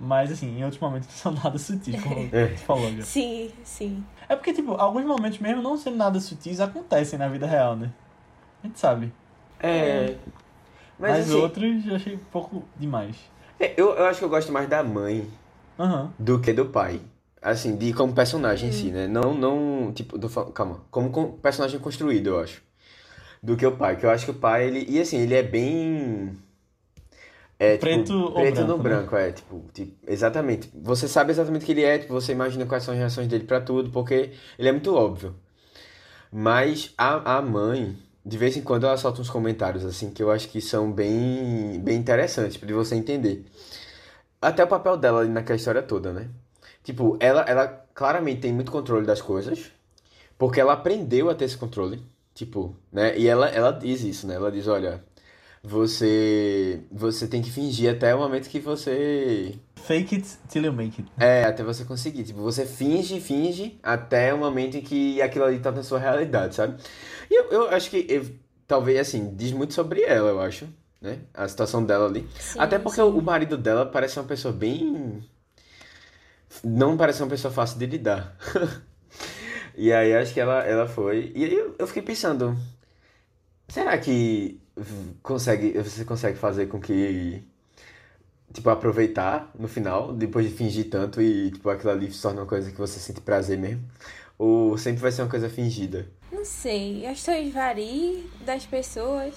[0.00, 2.46] Mas, assim, em outros momentos são nada sutis, como É.
[2.46, 3.02] tu falou, já.
[3.02, 4.04] Sim, sim.
[4.28, 7.90] É porque, tipo, alguns momentos mesmo não sendo nada sutis acontecem na vida real, né?
[8.62, 9.12] A gente sabe.
[9.60, 10.14] É.
[10.98, 13.16] Mas, Mas, assim, outros eu achei um pouco demais.
[13.58, 15.28] é, eu, eu acho que eu gosto mais da mãe
[15.78, 16.10] Aham.
[16.18, 17.00] do que do pai.
[17.40, 19.06] Assim, de como personagem em si, né?
[19.06, 22.62] Não, não, tipo, do, calma, como com- personagem construído, eu acho.
[23.42, 25.42] Do que o pai, que eu acho que o pai, ele, e assim, ele é
[25.42, 26.36] bem...
[27.58, 28.82] É, tipo, Preto ou preto branco, no né?
[28.82, 30.70] branco, é, tipo, tipo, exatamente.
[30.74, 33.44] Você sabe exatamente o que ele é, tipo, você imagina quais são as reações dele
[33.44, 35.34] pra tudo, porque ele é muito óbvio.
[36.30, 40.30] Mas a, a mãe, de vez em quando ela solta uns comentários, assim, que eu
[40.30, 43.44] acho que são bem, bem interessantes pra você entender.
[44.40, 46.28] Até o papel dela ali naquela história toda, né?
[46.84, 49.70] Tipo, ela, ela claramente tem muito controle das coisas,
[50.38, 52.02] porque ela aprendeu a ter esse controle,
[52.34, 53.18] tipo, né?
[53.18, 54.34] E ela, ela diz isso, né?
[54.36, 55.02] Ela diz, olha,
[55.62, 61.00] você, você tem que fingir até o momento que você Fake it till you make
[61.00, 61.10] it.
[61.18, 62.24] é, até você conseguir.
[62.24, 66.54] Tipo, você finge, finge, até o momento em que aquilo ali tá na sua realidade,
[66.54, 66.80] sabe?
[67.30, 68.26] E eu, eu acho que, eu-
[68.66, 70.66] talvez, assim, diz muito sobre ela, eu acho,
[71.00, 71.20] né?
[71.34, 72.26] A situação dela ali.
[72.38, 73.06] Sim, até porque sim.
[73.06, 75.22] o marido dela parece uma pessoa bem...
[76.64, 78.36] Não parece uma pessoa fácil de lidar.
[79.80, 81.30] E aí, acho que ela, ela foi...
[81.36, 82.56] E aí, eu, eu fiquei pensando...
[83.68, 84.60] Será que
[85.22, 87.42] consegue, você consegue fazer com que
[88.52, 92.46] tipo, aproveitar no final, depois de fingir tanto e, tipo, aquilo ali se torna uma
[92.46, 93.82] coisa que você sente prazer mesmo?
[94.38, 96.06] Ou sempre vai ser uma coisa fingida?
[96.32, 99.34] Não sei, as coisas variam das pessoas.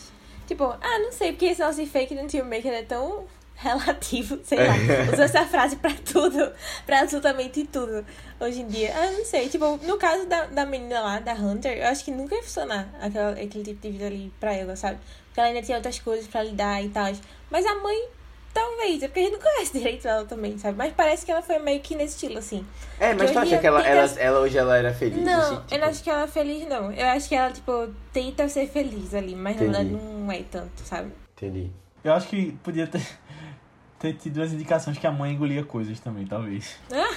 [0.47, 3.25] Tipo, ah, não sei, porque esse nosso fake no Team Maker é tão
[3.56, 4.73] relativo, sei lá.
[5.13, 6.51] Usa essa frase pra tudo,
[6.86, 8.06] pra absolutamente tudo,
[8.39, 8.91] hoje em dia.
[8.95, 12.12] Ah, não sei, tipo, no caso da, da menina lá, da Hunter, eu acho que
[12.12, 14.99] nunca ia funcionar aquela, aquele tipo de vida ali pra ela, sabe?
[15.32, 17.10] Porque ela ainda tinha outras coisas pra lidar e tal.
[17.50, 18.06] Mas a mãe,
[18.54, 20.78] talvez, é porque a gente não conhece direito ela também, sabe?
[20.78, 22.65] Mas parece que ela foi meio que nesse estilo, assim.
[23.00, 25.24] É, mas tu acha que ela, tem ela, que- ela hoje ela era feliz?
[25.26, 26.91] Não, assim, eu tipo, não acho que ela é feliz, não.
[26.91, 29.72] Eu acho que ela, tipo, tenta ser feliz ali, mas Entendi.
[29.72, 31.12] verdade não é tanto, sabe?
[31.38, 31.72] Entendi.
[32.04, 33.02] Eu acho que podia ter,
[34.00, 36.76] ter tido as indicações que a mãe engolia coisas também, talvez.
[36.91, 37.15] Ah,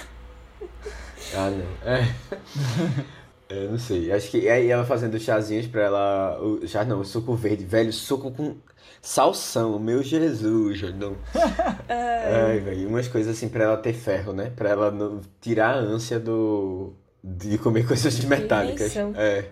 [1.35, 1.91] Ah, não.
[1.91, 2.15] É.
[3.49, 4.11] Eu não sei.
[4.11, 6.39] Acho que aí ela fazendo chazinhos pra ela.
[6.41, 8.57] O, chá não, o suco verde, velho, suco com
[9.01, 11.15] salsão, meu Jesus, não.
[11.87, 14.51] Ai, velho, umas coisas assim pra ela ter ferro, né?
[14.55, 16.93] Pra ela não, tirar a ânsia do.
[17.23, 18.95] de comer coisas metálicas.
[18.95, 19.13] Invenção.
[19.15, 19.45] É.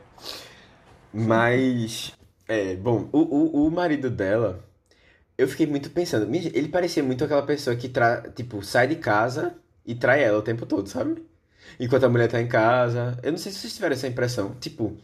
[1.14, 2.14] Mas.
[2.48, 4.64] É, bom, o, o, o marido dela.
[5.38, 9.56] Eu fiquei muito pensando, ele parecia muito aquela pessoa que tra, tipo, sai de casa
[9.84, 11.26] e trai ela o tempo todo, sabe?
[11.80, 13.18] Enquanto a mulher tá em casa.
[13.24, 14.56] Eu não sei se vocês tiveram essa impressão.
[14.60, 14.96] Tipo,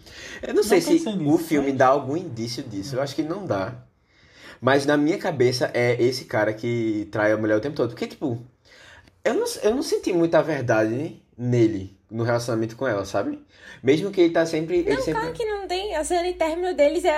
[0.41, 2.95] eu não sei se pensei o nisso, filme mas- dá algum indício disso.
[2.95, 3.73] Eu acho que não dá.
[4.61, 7.89] Mas na minha cabeça é esse cara que trai a mulher o tempo todo.
[7.89, 8.41] Porque, tipo,
[9.23, 13.41] eu não, eu não senti muita verdade nele, no relacionamento com ela, sabe?
[13.81, 14.79] Mesmo que ele tá sempre.
[14.79, 15.21] ele não, sempre...
[15.21, 15.95] claro que não tem.
[15.95, 17.13] A cena de término deles é,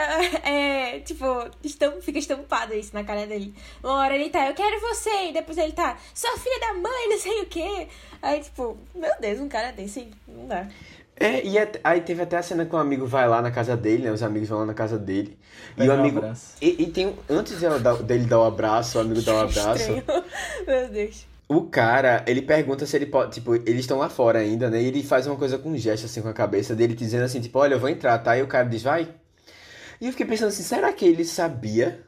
[0.95, 1.25] é tipo,
[1.63, 3.55] estam, fica estampado isso na cara dele.
[3.84, 7.10] Uma hora ele tá, eu quero você, e depois ele tá, sua filha da mãe,
[7.10, 7.88] não sei o quê.
[8.21, 10.67] Aí, tipo, meu Deus, um cara desse não dá.
[11.15, 14.03] É, e aí teve até a cena que um amigo vai lá na casa dele,
[14.03, 14.12] né?
[14.12, 15.38] Os amigos vão lá na casa dele.
[15.73, 16.17] e Pega o um amigo.
[16.19, 16.55] abraço.
[16.62, 17.15] E, e tem.
[17.29, 19.91] Antes dele dar o abraço, o amigo dá o abraço.
[19.93, 20.03] Estranho.
[20.65, 21.30] meu Deus.
[21.53, 23.33] O cara, ele pergunta se ele pode.
[23.33, 24.81] Tipo, eles estão lá fora ainda, né?
[24.81, 27.41] E ele faz uma coisa com um gesto assim com a cabeça dele, dizendo assim,
[27.41, 28.37] tipo, olha, eu vou entrar, tá?
[28.37, 29.09] E o cara diz, vai.
[29.99, 31.99] E eu fiquei pensando assim, será que ele sabia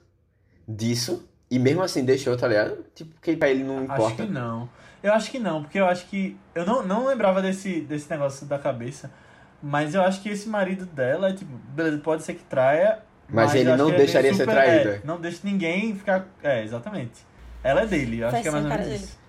[0.66, 1.28] disso?
[1.52, 2.86] E mesmo assim deixou, tá ligado?
[2.96, 4.24] Tipo, que pra ele não Acho importa.
[4.26, 4.70] que não.
[5.04, 6.38] Eu acho que não, porque eu acho que.
[6.56, 9.12] Eu não, não lembrava desse, desse negócio da cabeça.
[9.62, 13.00] Mas eu acho que esse marido dela é tipo, beleza, pode ser que traia.
[13.28, 14.90] Mas ele eu acho não que deixaria ser traída.
[14.90, 16.28] é, não deixa ninguém ficar.
[16.42, 17.26] É, exatamente.
[17.62, 18.98] Ela é dele, eu acho Vai que é mais ou menos dele.
[19.04, 19.23] isso.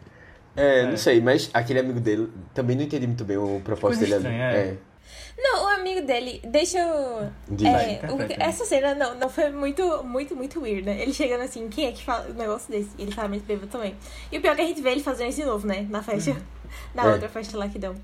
[0.56, 0.86] É, É.
[0.86, 4.36] não sei, mas aquele amigo dele, também não entendi muito bem o propósito Coisa dele
[4.36, 4.42] ali.
[4.42, 4.68] estranha, é.
[4.70, 4.94] É.
[5.36, 7.28] Não, o amigo dele, deixa eu.
[7.48, 11.02] Vai, É, interpreta o- essa cena não, não foi muito, muito, muito weird, né?
[11.02, 12.90] Ele chegando assim, quem é que fala um negócio desse?
[12.96, 13.96] Ele fala muito bêbado também.
[14.30, 15.86] E o pior é que a gente vê ele fazendo isso de novo, né?
[15.90, 16.36] Na festa.
[16.94, 17.12] Na É.
[17.12, 17.96] outra festa lá que dão.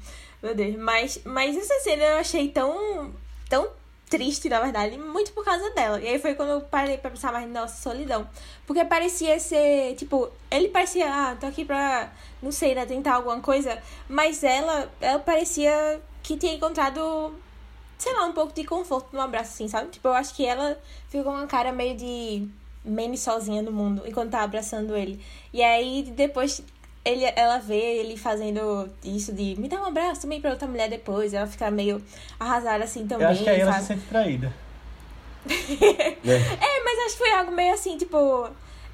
[0.43, 0.75] Meu Deus.
[0.77, 3.13] Mas, mas essa cena eu achei tão.
[3.49, 3.69] tão
[4.11, 6.01] triste, na verdade, muito por causa dela.
[6.01, 8.29] E aí foi quando eu parei pra pensar mais na nossa solidão.
[8.67, 13.41] Porque parecia ser, tipo, ele parecia, ah, tô aqui pra, não sei, né, tentar alguma
[13.41, 13.81] coisa.
[14.09, 17.33] Mas ela, ela parecia que tinha encontrado
[17.97, 19.91] sei lá, um pouco de conforto no abraço, assim, sabe?
[19.91, 20.79] Tipo, eu acho que ela
[21.11, 22.49] ficou com uma cara meio de
[22.83, 25.23] menos sozinha no mundo enquanto tá abraçando ele.
[25.53, 26.63] E aí, depois,
[27.05, 30.89] ele, ela vê ele fazendo isso de me dá um abraço também pra outra mulher
[30.89, 31.33] depois.
[31.35, 32.03] Ela fica meio
[32.39, 33.83] arrasada assim também, Eu acho que aí ela sabe?
[33.83, 34.53] se sente traída.
[35.51, 36.35] É.
[36.35, 38.49] É, mas acho que foi algo meio assim, tipo.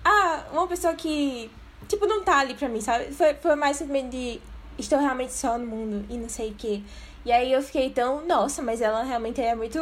[0.04, 1.50] Ah, uma pessoa que
[1.88, 3.12] Tipo, não tá ali pra mim, sabe?
[3.12, 4.40] Foi, foi mais sentimento de
[4.78, 6.82] estou realmente só no mundo e não sei o quê.
[7.24, 9.78] E aí eu fiquei tão, nossa, mas ela realmente é muito.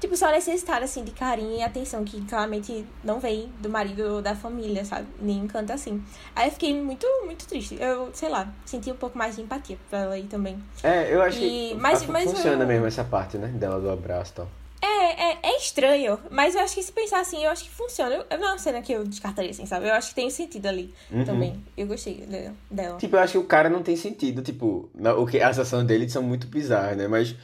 [0.00, 4.22] Tipo, só necessitada, assim, de carinho e atenção, que claramente não vem do marido ou
[4.22, 5.06] da família, sabe?
[5.20, 6.02] Nem encanta assim.
[6.36, 7.76] Aí eu fiquei muito, muito triste.
[7.80, 10.62] Eu, sei lá, senti um pouco mais de empatia pra ela aí também.
[10.84, 13.48] É, eu acho E- que mas- mas funciona eu- mesmo essa parte, né?
[13.48, 14.48] Dela do abraço e tal.
[14.80, 18.14] É, é, é estranho, mas eu acho que se pensar assim, eu acho que funciona.
[18.14, 19.88] Eu, eu não é uma cena que eu descartaria, assim, sabe?
[19.88, 21.24] Eu acho que tem sentido ali Uhum.
[21.24, 21.60] também.
[21.76, 22.96] Eu gostei de- dela.
[22.98, 26.08] Tipo, eu acho que o cara não tem sentido, tipo, o que as ações dele
[26.08, 27.08] são muito bizarras, né?
[27.08, 27.34] Mas,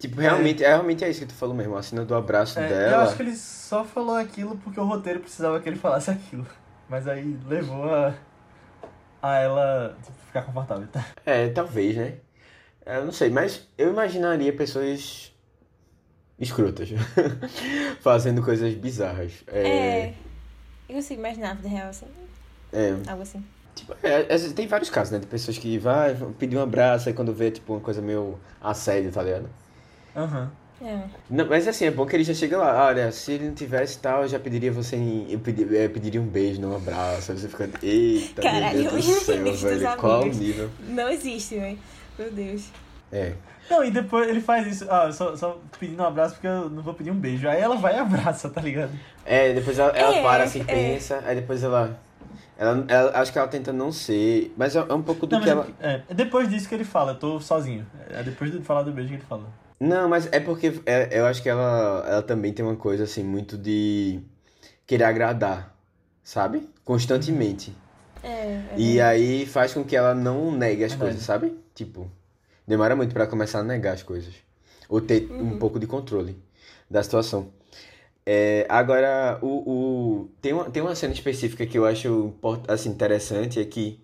[0.00, 2.68] tipo, realmente é, realmente é isso que tu falou mesmo, a cena do abraço É,
[2.68, 2.92] dela.
[2.92, 6.46] eu acho que ele só falou aquilo porque o roteiro precisava que ele falasse aquilo.
[6.88, 8.14] Mas aí levou a,
[9.22, 10.88] a ela tipo, ficar confortável.
[10.88, 11.04] Tá?
[11.24, 12.14] É, talvez, né?
[12.84, 15.32] Eu não sei, mas eu imaginaria pessoas
[16.38, 16.88] escrotas
[18.00, 19.32] fazendo coisas bizarras.
[19.46, 20.14] É, É.
[20.88, 22.06] Eu consigo imaginar vida real, assim.
[22.72, 23.44] é, Algo assim.
[23.76, 25.18] tipo, é, vezes tem vários casos, né?
[25.20, 29.12] De pessoas que vai pedir um abraço aí quando vê, tipo, uma coisa meio assédio,
[29.12, 29.48] tá ligado?
[30.16, 30.50] Aham.
[30.82, 31.02] É.
[31.28, 32.86] Não, mas assim, é bom que ele já chega lá.
[32.86, 34.96] Olha, se ele não tivesse tal, eu já pediria você.
[34.96, 37.32] em- Eu pedi- é, pediria um beijo, não um abraço.
[37.32, 37.68] Aí você fica.
[37.82, 39.96] Eita, Caralho, meu Deus do céu, velho.
[39.98, 40.70] Qual o nível?
[40.88, 41.78] Não existe, velho.
[42.18, 42.68] Meu Deus.
[43.12, 43.34] É.
[43.68, 44.86] Não, e depois ele faz isso.
[44.90, 47.46] Ah, só, só pedindo um abraço porque eu não vou pedir um beijo.
[47.46, 48.90] Aí ela vai e abraça, tá ligado?
[49.26, 50.64] É, depois ela, ela É, para assim, é.
[50.64, 51.22] pensa.
[51.26, 52.00] Aí depois ela,
[52.58, 54.52] ela, ela- Acho que ela tenta não ser.
[54.56, 55.68] Mas é é um pouco do Não, que mas ela.
[55.82, 57.86] é, é depois disso que ele fala, eu tô sozinho.
[58.08, 59.44] É depois de falar do beijo que ele fala.
[59.80, 63.24] Não, mas é porque é- eu acho que ela, ela também tem uma coisa assim,
[63.24, 64.20] muito de
[64.86, 65.74] querer agradar,
[66.22, 66.68] sabe?
[66.84, 67.74] Constantemente.
[68.22, 68.28] É.
[68.28, 71.00] é E aí faz com que ela não negue as Verdade.
[71.12, 71.58] coisas, sabe?
[71.74, 72.10] Tipo,
[72.66, 74.34] demora muito pra começar a negar as coisas.
[74.88, 76.36] Ou ter um pouco de controle
[76.90, 77.50] da situação.
[78.26, 79.46] É, agora, o,
[80.26, 82.34] o, tem, uma, tem uma cena específica que eu acho
[82.68, 83.98] assim, interessante, é que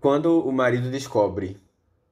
[0.00, 1.56] quando o marido descobre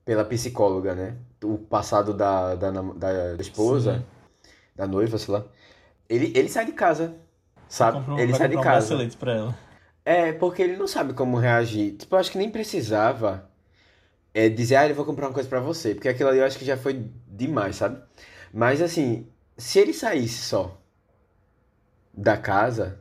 [0.05, 1.16] pela psicóloga, né?
[1.44, 4.04] O passado da, da, da esposa, Sim.
[4.76, 5.44] da noiva, sei lá.
[6.09, 7.16] Ele, ele sai de casa,
[7.68, 7.98] sabe?
[8.11, 8.88] Um- ele sai de um casa.
[8.88, 9.59] bracelete pra ela.
[10.04, 11.96] É, porque ele não sabe como reagir.
[11.96, 13.50] Tipo, eu acho que nem precisava
[14.35, 15.94] é, dizer, ah, eu vou comprar uma coisa pra você.
[15.94, 18.02] Porque aquilo ali eu acho que já foi demais, sabe?
[18.52, 20.80] Mas assim, se ele saísse só
[22.12, 23.00] da casa,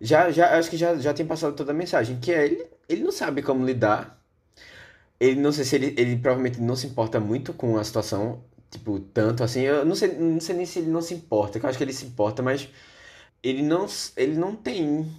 [0.00, 2.18] já, já acho que já, já tem passado toda a mensagem.
[2.20, 4.22] Que é, ele, ele não sabe como lidar.
[5.20, 8.44] Ele não sei se ele, ele provavelmente não se importa muito com a situação.
[8.70, 9.60] Tipo, tanto assim.
[9.62, 11.58] Eu não sei, não sei nem se ele não se importa.
[11.60, 12.68] que Eu acho que ele se importa, mas
[13.42, 15.10] ele não, ele não tem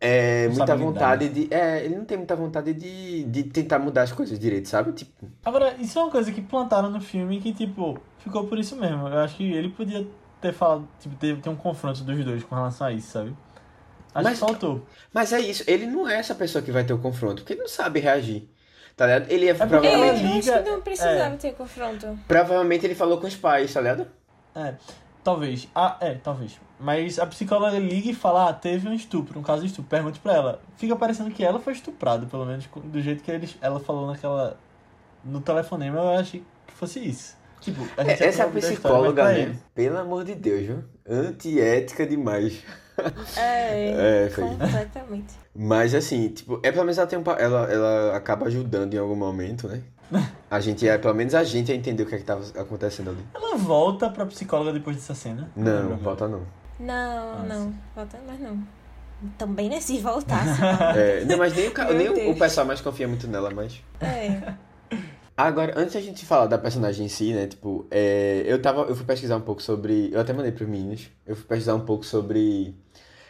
[0.00, 1.54] é, muita vontade de.
[1.54, 4.92] É, ele não tem muita vontade de, de tentar mudar as coisas direito, sabe?
[4.92, 8.76] Tipo, Agora, isso é uma coisa que plantaram no filme que, tipo, ficou por isso
[8.76, 9.08] mesmo.
[9.08, 10.06] Eu acho que ele podia
[10.40, 13.36] ter falado, tipo, ter, ter um confronto dos dois com relação a isso, sabe?
[14.14, 14.86] Acho Mas- que faltou.
[15.12, 17.60] mas é isso, ele não é essa pessoa que vai ter o confronto, porque ele
[17.62, 18.48] não sabe reagir.
[18.98, 19.30] Tá ligado?
[19.30, 20.48] Ele é, É, provavelmente.
[20.48, 21.36] eu acho que não precisava é.
[21.36, 22.18] ter confronto.
[22.26, 24.08] Provavelmente ele falou com os pais, tá ligado?
[24.56, 24.74] É,
[25.22, 25.68] talvez.
[25.72, 26.58] Ah, é, talvez.
[26.80, 29.88] Mas a psicóloga liga e fala, ah, teve um estupro, um caso de estupro.
[29.88, 30.60] Pergunte pra ela.
[30.76, 34.56] Fica parecendo que ela foi estuprada, pelo menos do jeito que eles, ela falou naquela...
[35.24, 37.36] No telefonema, eu achei que fosse isso.
[37.60, 39.56] Tipo, a gente Essa acabou de dar a história, mas psicóloga, né?
[39.74, 40.84] Pelo amor de Deus, viu?
[41.08, 42.64] Antiética demais.
[43.36, 44.44] É, É, foi.
[44.44, 45.34] completamente.
[45.54, 49.16] Mas assim, tipo, é pelo menos ela tem um, ela, ela acaba ajudando em algum
[49.16, 49.82] momento, né?
[50.50, 53.10] A gente é, pelo menos a gente a entender o que é que tava acontecendo
[53.10, 53.18] ali.
[53.34, 55.50] Ela volta pra psicóloga depois dessa cena.
[55.54, 55.96] Não, agora.
[55.96, 56.42] volta não.
[56.80, 57.46] Não, Nossa.
[57.46, 57.74] não.
[57.94, 58.58] Volta, mas não.
[59.36, 60.60] Também nem se voltasse.
[60.96, 63.82] É, não, mas nem, o, nem o, pessoal mais confia muito nela, mas.
[64.00, 64.54] é.
[65.36, 67.46] Agora, antes da gente falar da personagem em si, né?
[67.46, 68.82] Tipo, é, eu tava.
[68.82, 70.10] Eu fui pesquisar um pouco sobre.
[70.12, 71.08] Eu até mandei pros meninos.
[71.24, 72.74] Eu fui pesquisar um pouco sobre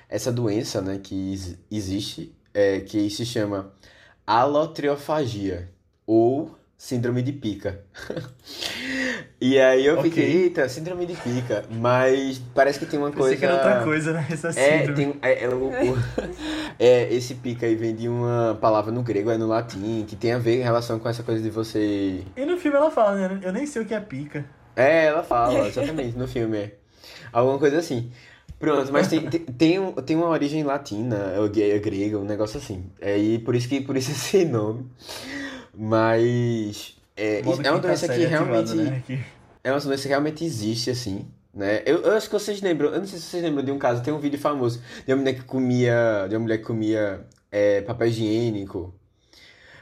[0.08, 0.98] essa doença, né?
[1.02, 2.34] Que ex- existe.
[2.54, 3.72] É, que se chama
[4.26, 5.68] alotriofagia.
[6.06, 7.80] Ou síndrome de pica.
[9.40, 10.10] e aí eu Ok.
[10.10, 11.64] fiquei, eita, síndrome de pica.
[11.70, 13.36] Mas parece que tem uma Pensei coisa.
[13.36, 14.26] que era outra coisa, né?
[14.30, 14.94] Essa É, síndrome.
[14.94, 15.98] tem, é, é, o- o-
[16.78, 20.32] é, esse pica aí vem de uma palavra no grego, é no latim, que tem
[20.32, 22.22] a ver em relação com essa coisa de você.
[22.36, 23.40] E no filme ela fala, né?
[23.42, 24.44] Eu nem sei o que é pica.
[24.74, 26.56] É, ela fala, exatamente, no filme.
[26.58, 26.74] É.
[27.32, 28.10] Alguma coisa assim.
[28.58, 32.58] Pronto, mas tem, tem, tem, um- tem uma origem latina, é é grega, um negócio
[32.58, 32.86] assim.
[33.00, 34.86] É, e por isso que por isso esse nome.
[35.72, 36.96] Mas.
[37.16, 39.12] É, é uma quinta doença que série ativado, realmente.
[39.12, 39.24] né?
[39.64, 41.82] É uma doença que realmente existe, assim, né?
[41.84, 44.02] Eu, eu acho que vocês lembram, eu não sei se vocês lembram de um caso,
[44.02, 47.80] tem um vídeo famoso de uma mulher que comia, de uma mulher que comia é,
[47.82, 48.94] papel higiênico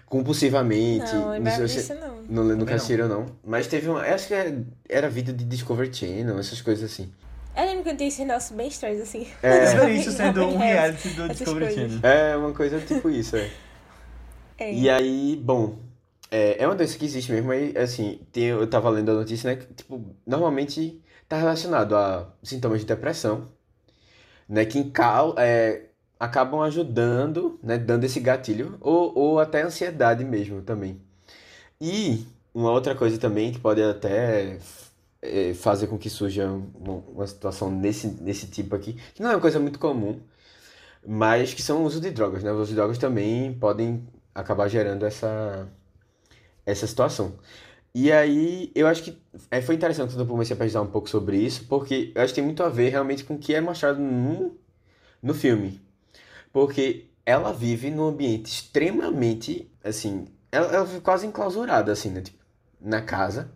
[0.06, 1.12] compulsivamente.
[1.14, 1.94] Não, eu lembrava sei disso
[2.28, 2.44] não.
[2.44, 2.74] não, não.
[2.74, 3.26] assistiram, não.
[3.44, 7.10] Mas teve uma, eu acho que era, era vídeo de Discovery Channel, essas coisas assim.
[7.56, 9.26] Eu lembro quando tem esses nossos bem estranhos, assim.
[9.42, 9.64] É.
[9.96, 11.74] Isso, isso sendo um É, reality do Discovery.
[11.74, 11.98] Channel.
[12.02, 13.50] É uma coisa tipo isso, é.
[14.58, 14.72] É.
[14.72, 15.78] E aí, bom,
[16.30, 19.50] é, é uma doença que existe mesmo, aí, assim, tem, eu tava lendo a notícia,
[19.50, 23.48] né, que, tipo, normalmente tá relacionado a sintomas de depressão,
[24.48, 25.86] né, que encau- é,
[26.18, 31.00] acabam ajudando, né, dando esse gatilho, ou, ou até ansiedade mesmo também.
[31.80, 34.58] E uma outra coisa também que pode até
[35.22, 39.34] é, fazer com que surja uma, uma situação nesse, nesse tipo aqui, que não é
[39.34, 40.20] uma coisa muito comum,
[41.06, 42.52] mas que são o uso de drogas, né?
[42.52, 45.68] O uso de drogas também podem acabar gerando essa,
[46.64, 47.34] essa situação.
[47.94, 49.18] E aí, eu acho que
[49.50, 52.34] é, foi interessante quando eu comecei a pesquisar um pouco sobre isso, porque eu acho
[52.34, 54.58] que tem muito a ver realmente com o que é mostrado no,
[55.22, 55.80] no filme.
[56.52, 62.20] Porque ela vive num ambiente extremamente, assim, ela, ela vive quase enclausurada, assim, né?
[62.20, 62.38] Tipo,
[62.80, 63.50] na casa.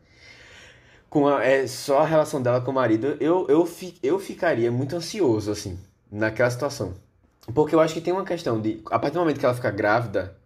[1.11, 4.71] Com a, é, só a relação dela com o marido, eu, eu, fi, eu ficaria
[4.71, 5.79] muito ansioso, assim,
[6.11, 6.95] naquela situação.
[7.53, 9.71] Porque eu acho que tem uma questão de, a partir do momento que ela fica
[9.71, 10.37] grávida,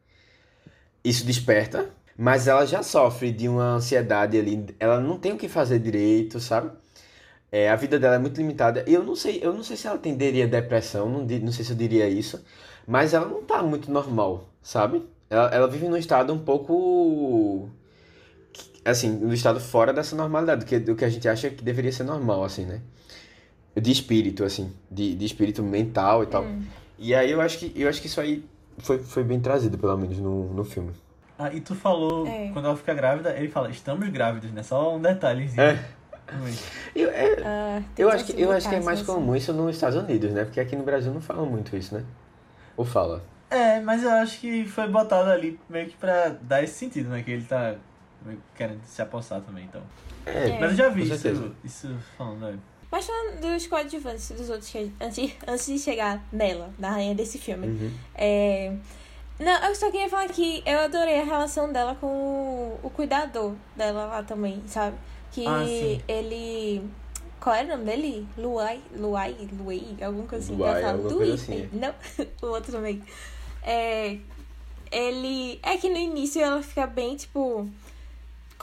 [1.05, 5.49] isso desperta, mas ela já sofre de uma ansiedade ali, ela não tem o que
[5.49, 6.71] fazer direito, sabe?
[7.53, 8.85] É, a vida dela é muito limitada.
[8.87, 11.77] Eu não sei, eu não sei se ela tenderia depressão, não, não sei se eu
[11.77, 12.45] diria isso,
[12.87, 15.05] mas ela não tá muito normal, sabe?
[15.31, 17.69] Ela, ela vive num estado um pouco
[18.85, 21.93] assim, no estado fora dessa normalidade, do que, do que a gente acha que deveria
[21.93, 22.81] ser normal, assim, né?
[23.77, 26.45] De espírito, assim, de, de espírito mental e tal.
[26.99, 28.45] E aí eu acho que eu acho que isso aí
[28.79, 30.93] foi, foi bem trazido, pelo menos, no, no filme.
[31.37, 32.51] Ah, e tu falou, É.
[32.53, 34.63] quando ela fica grávida, ele fala, estamos grávidos, né?
[34.63, 35.61] Só um detalhezinho.
[35.63, 35.85] É.
[36.95, 39.07] Eu, é, Ah, eu, acho que, eu acho que é mais assim.
[39.13, 40.45] comum isso nos Estados Unidos, né?
[40.45, 42.05] Porque aqui no Brasil não falam muito isso, né?
[42.77, 43.23] Ou fala?
[43.51, 47.23] É, mas eu acho que foi botado ali meio que pra dar esse sentido, né?
[47.23, 47.75] Que ele tá
[48.55, 49.83] querendo se apossar também, então.
[50.27, 52.59] É, Mas eu já vi isso, isso falando, né?
[52.91, 57.39] Mas falando dos coadjuvantes dos outros que antes, antes de chegar nela, na rainha desse
[57.39, 57.67] filme.
[57.67, 57.93] Uhum.
[58.15, 58.73] É...
[59.39, 63.55] Não, eu só queria falar que eu adorei a relação dela com o, o cuidador
[63.77, 64.97] dela lá também, sabe?
[65.33, 65.65] Que Ah,
[66.07, 66.89] ele.
[67.41, 68.29] Qual era o nome dele?
[68.39, 70.57] Luai, Luai, Luai, alguma coisa assim.
[70.57, 71.93] Luai, falo Luí, coisa assim, Não,
[72.49, 73.03] o outro também.
[73.61, 74.17] É,
[74.93, 75.59] ele.
[75.65, 77.69] É que no início ela fica bem, tipo,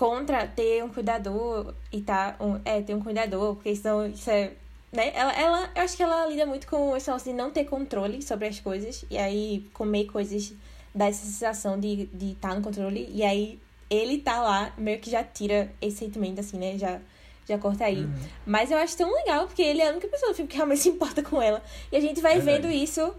[0.02, 2.36] contra ter um cuidador e tá.
[2.40, 4.54] Um, é, ter um cuidador, porque senão isso é.
[4.92, 5.12] Né?
[5.14, 8.20] Ela, ela, eu acho que ela lida muito com esse negócio de não ter controle
[8.24, 9.06] sobre as coisas.
[9.12, 10.54] E aí comer coisas
[10.94, 13.08] dá essa sensação de estar de tá no controle.
[13.14, 13.60] E aí
[13.92, 16.80] ele tá lá, meio que já tira esse sentimento, assim, né?
[16.80, 17.00] Já,
[17.48, 18.00] já corta aí.
[18.00, 18.14] Uhum.
[18.44, 20.82] Mas eu acho tão legal, porque ele é a única pessoa do filme que realmente
[20.82, 21.62] se importa com ela.
[21.92, 22.64] E a gente vai Verdade.
[22.64, 23.14] vendo isso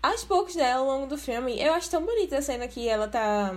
[0.00, 1.60] aos poucos dela ao longo do filme.
[1.60, 3.56] Eu acho tão bonita a cena que ela tá.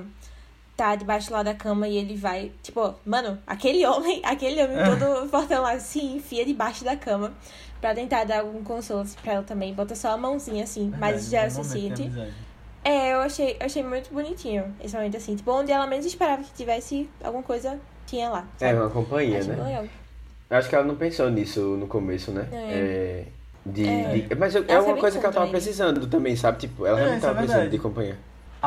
[0.77, 2.51] Tá debaixo lá da cama e ele vai.
[2.61, 7.31] Tipo, mano, aquele homem, aquele homem todo fortão lá se enfia debaixo da cama
[7.79, 9.73] pra tentar dar algum consolo pra ela também.
[9.73, 12.11] Bota só a mãozinha assim, mas já é suficiente.
[12.83, 15.35] É, eu achei, eu achei muito bonitinho esse momento assim.
[15.35, 18.45] Tipo, onde ela menos esperava que tivesse alguma coisa, tinha lá.
[18.59, 18.79] É sabe?
[18.79, 19.63] uma companhia, Achei né?
[19.63, 19.85] legal.
[20.49, 22.47] Eu acho que ela não pensou nisso no começo, né?
[22.51, 22.55] É.
[22.55, 23.25] É,
[23.65, 24.17] de, É.
[24.27, 26.59] de- mas eu- é uma coisa que ela tava precisando também, sabe?
[26.59, 28.17] Tipo, ela É, realmente isso é tava precisando de companhia.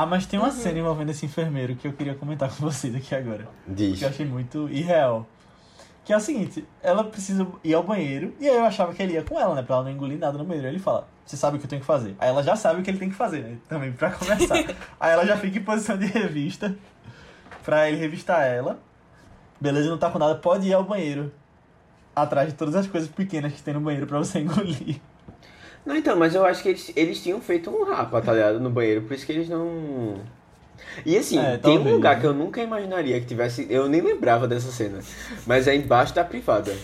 [0.03, 0.55] Ah, mas tem uma Uhum.
[0.55, 3.49] cena envolvendo esse enfermeiro que eu queria comentar com vocês aqui agora.
[3.67, 3.99] Diz.
[3.99, 5.27] Que eu achei muito irreal.
[6.05, 9.13] Que é o seguinte, ela precisa ir ao banheiro, e aí eu achava que ele
[9.15, 9.63] ia com ela, né?
[9.63, 10.67] Pra ela não engolir nada no banheiro.
[10.69, 12.17] Aí ele fala, você sabe o que eu tenho que fazer.
[12.19, 13.59] Aí ela já sabe o que ele tem que fazer, né?
[13.69, 14.55] Também, pra começar.
[14.99, 16.75] aí ela já fica em posição de revista,
[17.65, 18.79] pra ele revistar ela.
[19.61, 21.31] Beleza, não tá com nada, pode ir ao banheiro.
[22.17, 25.01] Atrás de todas as coisas pequenas que tem no banheiro pra você engolir.
[25.87, 28.61] Não, então, mas eu acho que eles, eles tinham feito um rapa, tá ligado?
[28.61, 30.17] No banheiro, por isso que eles não.
[31.05, 32.21] E assim, É, tem um lugar né?
[32.21, 33.67] que eu nunca imaginaria que tivesse.
[33.71, 34.99] Eu nem lembrava dessa cena.
[35.47, 36.75] Mas é embaixo da privada.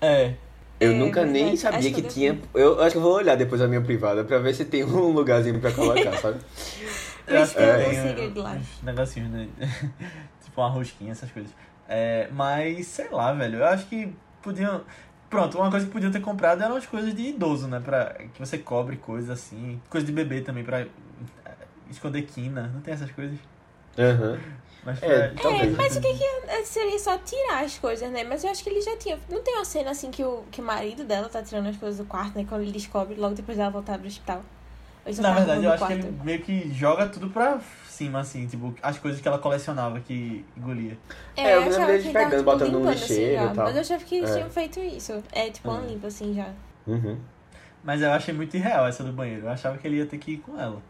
[0.00, 0.34] É,
[0.80, 2.38] Eu É, nunca nem sabia que que eu tinha.
[2.54, 5.10] Eu acho que eu vou olhar depois a minha privada pra ver se tem um
[5.10, 6.38] lugarzinho pra colocar, sabe?
[7.26, 7.76] Eu acho que É.
[7.78, 8.52] tem Um segredo lá.
[8.52, 9.48] uns negocinhos, né?
[10.44, 11.50] tipo uma rosquinha, essas coisas.
[11.88, 13.58] É, mas, sei lá, velho.
[13.58, 14.82] Eu acho que podiam.
[15.30, 17.80] Pronto, uma coisa que podiam ter comprado eram as coisas de idoso, né?
[17.84, 19.80] Pra que você cobre coisas assim.
[19.90, 20.86] Coisa de bebê também, pra eh,
[21.90, 22.70] esconder quina.
[22.72, 23.38] Não tem essas coisas.
[23.98, 24.38] Aham.
[24.84, 25.76] Mas É, talvez.
[25.76, 28.24] Mas o que que é- seria só tirar as coisas, né?
[28.24, 29.18] Mas eu acho que ele já tinha.
[29.28, 31.98] Não tem uma cena assim que o, que o marido dela tá tirando as coisas
[31.98, 32.46] do quarto, né?
[32.48, 34.42] Quando ele descobre, logo depois dela voltar pro hospital.
[35.20, 36.06] Na verdade, eu acho que quarto?
[36.06, 37.58] ele meio que joga tudo pra
[37.98, 40.96] cima, assim, tipo, as coisas que ela colecionava que engolia.
[41.36, 43.52] É, eu eu lembro deles que ele tava, pegando, tipo, botando no limpando, lixeiro assim,
[43.52, 43.64] e tal.
[43.66, 44.34] Mas eu achava que eles É.
[44.34, 45.24] tinham feito isso.
[45.32, 45.86] É, tipo, uma Hum.
[45.86, 46.48] limpa, assim, já.
[46.86, 47.18] Uhum.
[47.84, 49.46] Mas eu achei muito irreal essa do banheiro.
[49.46, 50.80] Eu achava que ele ia ter que ir com ela.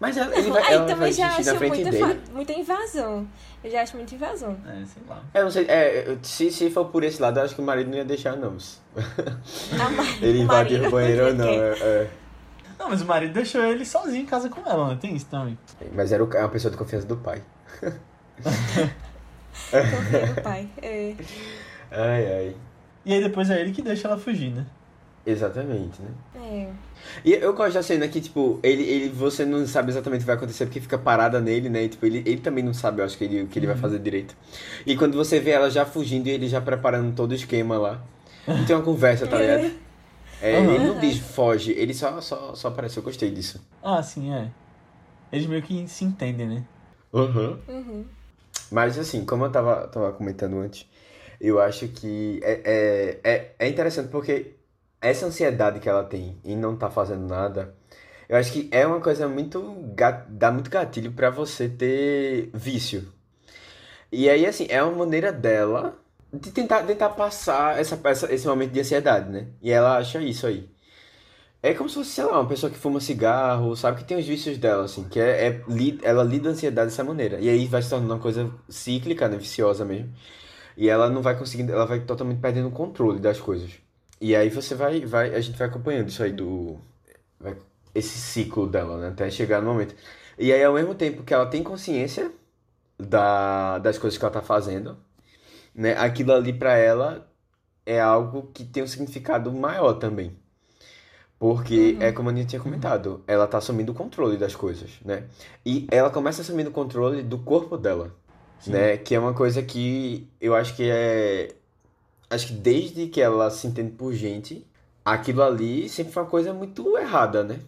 [0.00, 2.04] Mas ela, ele vai, Aí ela vai já xixi na frente muita, dele.
[2.04, 3.28] fa- muita invasão.
[3.62, 4.56] Eu já acho muita invasão.
[4.66, 5.22] É, sei lá.
[5.32, 7.88] Eu não sei, é, se, se for por esse lado, eu acho que o marido
[7.90, 8.56] não ia deixar, não.
[8.96, 11.46] A ma- Ele invadir o banheiro ou não.
[11.48, 12.10] é, é.
[12.82, 14.98] Não, mas o marido deixou ele sozinho em casa com ela, né?
[15.00, 15.56] Tem isso também.
[15.94, 17.40] Mas era o- é uma pessoa de confiança do pai.
[19.70, 20.68] Confia no pai.
[20.82, 21.14] É.
[21.92, 22.56] Ai, ai.
[23.04, 24.66] E aí depois é ele que deixa ela fugir, né?
[25.24, 26.08] Exatamente, né?
[26.34, 26.68] É.
[27.24, 30.26] E eu gosto da cena que, tipo, ele, ele, você não sabe exatamente o que
[30.26, 31.84] vai acontecer porque fica parada nele, né?
[31.84, 33.76] E, tipo, ele, ele também não sabe, eu acho, que ele, o que ele vai
[33.76, 34.36] fazer direito.
[34.84, 38.02] E quando você vê ela já fugindo e ele já preparando todo o esquema lá.
[38.48, 39.72] E tem uma conversa, tá ligado?
[40.42, 40.74] É, Aham.
[40.74, 42.96] Ele não diz foge, ele só, só, só aparece.
[42.96, 43.64] Eu gostei disso.
[43.82, 44.50] Ah, sim, é.
[45.32, 46.64] Eles meio que se entendem, né?
[47.12, 47.58] Uhum.
[47.68, 48.04] Uhum.
[48.70, 50.86] Mas assim, como eu tava, tava comentando antes,
[51.40, 54.54] eu acho que é, é, é, é interessante porque
[55.00, 57.74] essa ansiedade que ela tem em não estar fazendo nada,
[58.28, 59.60] eu acho que é uma coisa muito.
[60.28, 63.12] dá muito gatilho pra você ter vício.
[64.10, 65.98] E aí, assim, é uma maneira dela
[66.32, 69.48] de tentar, tentar passar essa, essa, esse momento de ansiedade, né?
[69.60, 70.68] E ela acha isso aí.
[71.62, 73.98] É como se fosse, sei lá, uma pessoa que fuma cigarro, sabe?
[73.98, 75.62] Que tem os vícios dela, assim, que é, é
[76.02, 77.38] ela lida a ansiedade dessa maneira.
[77.40, 79.36] E aí vai se tornando uma coisa cíclica, né?
[79.36, 80.12] Viciosa mesmo.
[80.76, 83.70] E ela não vai conseguindo, ela vai totalmente perdendo o controle das coisas.
[84.20, 86.78] E aí você vai, vai, a gente vai acompanhando isso aí do.
[87.40, 87.56] vai-
[87.94, 89.08] esse ciclo dela, né?
[89.08, 89.94] Até chegar no momento.
[90.38, 92.32] E aí, ao mesmo tempo que ela tem consciência
[92.98, 94.96] da, das coisas que ela tá fazendo,
[95.74, 95.96] né?
[95.96, 97.28] Aquilo ali pra ela
[97.84, 100.36] é algo que tem um significado maior também.
[101.38, 105.24] Porque é como a gente tinha comentado, ela tá assumindo o controle das coisas, né?
[105.66, 108.14] E ela começa assumindo o controle do corpo dela,
[108.60, 108.70] Sim.
[108.70, 108.96] né?
[108.96, 111.52] Que é uma coisa que eu acho que é.
[112.30, 114.64] Acho que desde que ela se entende por gente,
[115.04, 117.58] aquilo ali sempre foi uma coisa muito errada, né?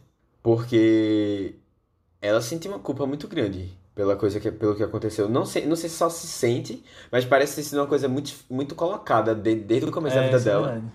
[0.41, 1.57] Porque
[2.23, 5.29] ela sente uma culpa muito grande pela coisa que, pelo que aconteceu.
[5.29, 8.33] Não sei, não sei se só se sente, mas parece ter sido uma coisa muito,
[8.51, 10.93] muito colocada de- desde o começo da É, vida isso é dela verdade.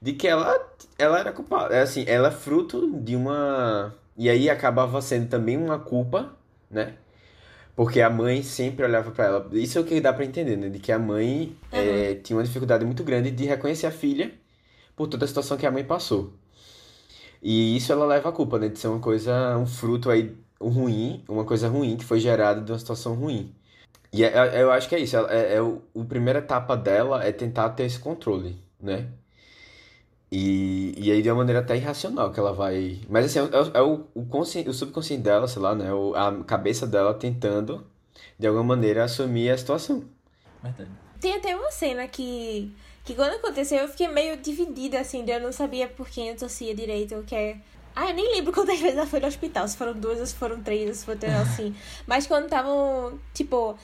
[0.00, 0.58] de que ela,
[0.98, 1.74] ela era culpada.
[1.74, 3.94] É assim, ela é fruto de uma.
[4.16, 6.36] E aí acabava sendo também uma culpa,
[6.70, 6.96] né?
[7.74, 9.48] Porque a mãe sempre olhava pra ela.
[9.52, 10.68] Isso é o que dá pra entender, né?
[10.68, 14.32] De que a mãe é, tinha uma dificuldade muito grande de reconhecer a filha
[14.96, 16.34] por toda a situação que a mãe passou.
[17.42, 18.68] E isso ela leva a culpa, né?
[18.68, 20.36] De ser uma coisa, um fruto aí
[20.68, 23.54] ruim, uma coisa ruim que foi gerada de uma situação ruim.
[24.12, 25.16] E é- é- eu acho que é isso.
[25.16, 29.08] É, é o, o primeira etapa dela é tentar ter esse controle, né?
[30.30, 33.00] E, e aí de uma maneira até irracional que ela vai.
[33.08, 35.92] Mas assim, é, o- é o, o, consci- o subconsciente dela, sei lá, né?
[35.92, 37.86] O, a cabeça dela tentando,
[38.38, 40.04] de alguma maneira, assumir a situação.
[40.62, 40.90] Verdade.
[41.20, 42.72] Tem até uma cena que,
[43.04, 46.36] que quando aconteceu eu fiquei meio dividida, assim, de eu não sabia por quem eu
[46.36, 47.58] torcia direito, o que é...
[47.94, 50.34] Ah, eu nem lembro quantas vezes ela foi no hospital, se foram duas, ou se
[50.34, 51.74] foram três, ou se foram três, assim.
[52.06, 53.76] Mas quando estavam, tipo...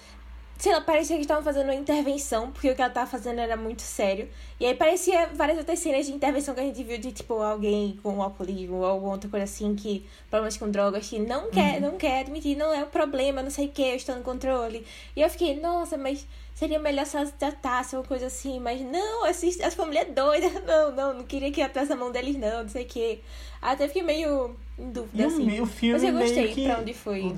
[0.57, 3.57] Sei lá, parecia que estavam fazendo uma intervenção, porque o que ela tava fazendo era
[3.57, 4.29] muito sério.
[4.59, 7.97] E aí parecia várias outras cenas de intervenção que a gente viu de, tipo, alguém
[8.03, 11.97] com alcoolismo ou alguma outra coisa assim, que problemas com drogas, que não quer, não
[11.97, 14.85] quer admitir, não é o problema, não sei o que, eu estou no controle.
[15.15, 16.27] E eu fiquei, nossa, mas
[16.59, 20.05] seria melhor se ela se tratasse, uma coisa assim, mas não, essa, essa família é
[20.07, 23.23] doida, não, não, não queria que atrás a mão deles, não, não sei o que.
[23.61, 25.61] Até fiquei meio em dúvida, E assim.
[25.61, 27.37] o filme Mas eu meio gostei que pra onde foi.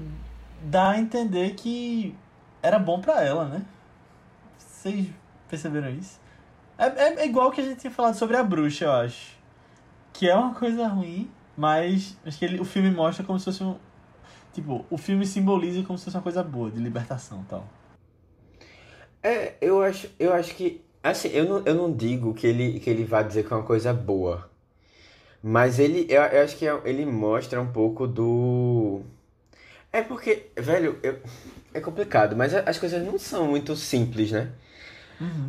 [0.62, 2.14] dá a entender que
[2.62, 3.62] era bom pra ela, né?
[4.58, 5.06] Vocês
[5.48, 6.20] perceberam isso?
[6.78, 9.38] É, é, é igual que a gente tinha falado sobre a bruxa, eu acho.
[10.12, 13.62] Que é uma coisa ruim, mas acho que ele, o filme mostra como se fosse
[13.62, 13.76] um.
[14.52, 17.64] Tipo, o filme simboliza como se fosse uma coisa boa, de libertação e tal.
[19.22, 20.82] É, eu acho, eu acho que.
[21.02, 23.62] Assim, eu não, eu não digo que ele, que ele vai dizer que é uma
[23.64, 24.49] coisa boa.
[25.42, 29.02] Mas ele, eu, eu acho que é- ele mostra um pouco do.
[29.92, 31.20] É porque, velho, eu-
[31.74, 34.50] é complicado, mas as coisas não são muito simples, né?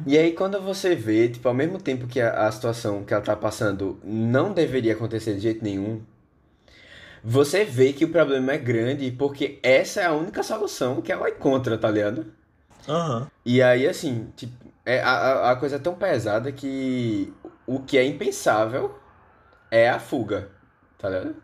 [0.05, 3.23] E aí quando você vê, tipo, ao mesmo tempo que a, a situação que ela
[3.23, 6.01] tá passando não deveria acontecer de jeito nenhum,
[7.23, 11.29] você vê que o problema é grande porque essa é a única solução que ela
[11.29, 12.25] encontra, tá ligado?
[12.87, 13.31] Aham.
[13.45, 14.53] E aí, assim, tipo,
[14.85, 17.33] é, a, a- a coisa é tão pesada que
[17.65, 18.95] o que é impensável
[19.71, 20.49] é a fuga,
[20.99, 21.35] tá ligado?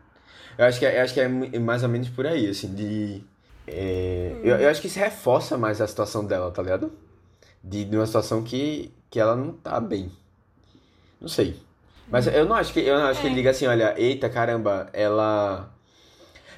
[0.58, 2.74] Eu acho que, é- eu acho que é mu- mais ou menos por aí, assim,
[2.74, 3.22] de...
[3.66, 6.92] é, eu, eu acho que isso reforça mais a situação dela, tá ligado?
[7.62, 10.10] De, de uma situação que, que ela não tá bem.
[11.20, 11.60] Não sei.
[12.10, 14.88] Mas eu não acho que, eu não acho que ele diga assim, olha, eita, caramba,
[14.92, 15.70] ela...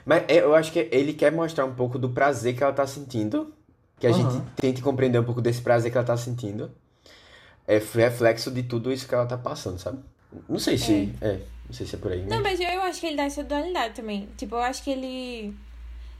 [0.04, 2.86] Mas é, eu acho que ele quer mostrar um pouco do prazer que ela tá
[2.86, 3.52] sentindo.
[3.98, 4.16] Que a Aham.
[4.22, 6.70] gente tente compreender um pouco desse prazer que ela tá sentindo.
[7.66, 9.98] É reflexo de tudo isso que ela tá passando, sabe?
[10.48, 11.12] Não sei se.
[11.20, 11.38] É,
[11.70, 12.22] não sei se é por aí.
[12.22, 12.42] Não, Né?
[12.42, 14.28] mas eu, eu acho que ele dá essa dualidade também.
[14.36, 15.54] Tipo, eu acho que ele.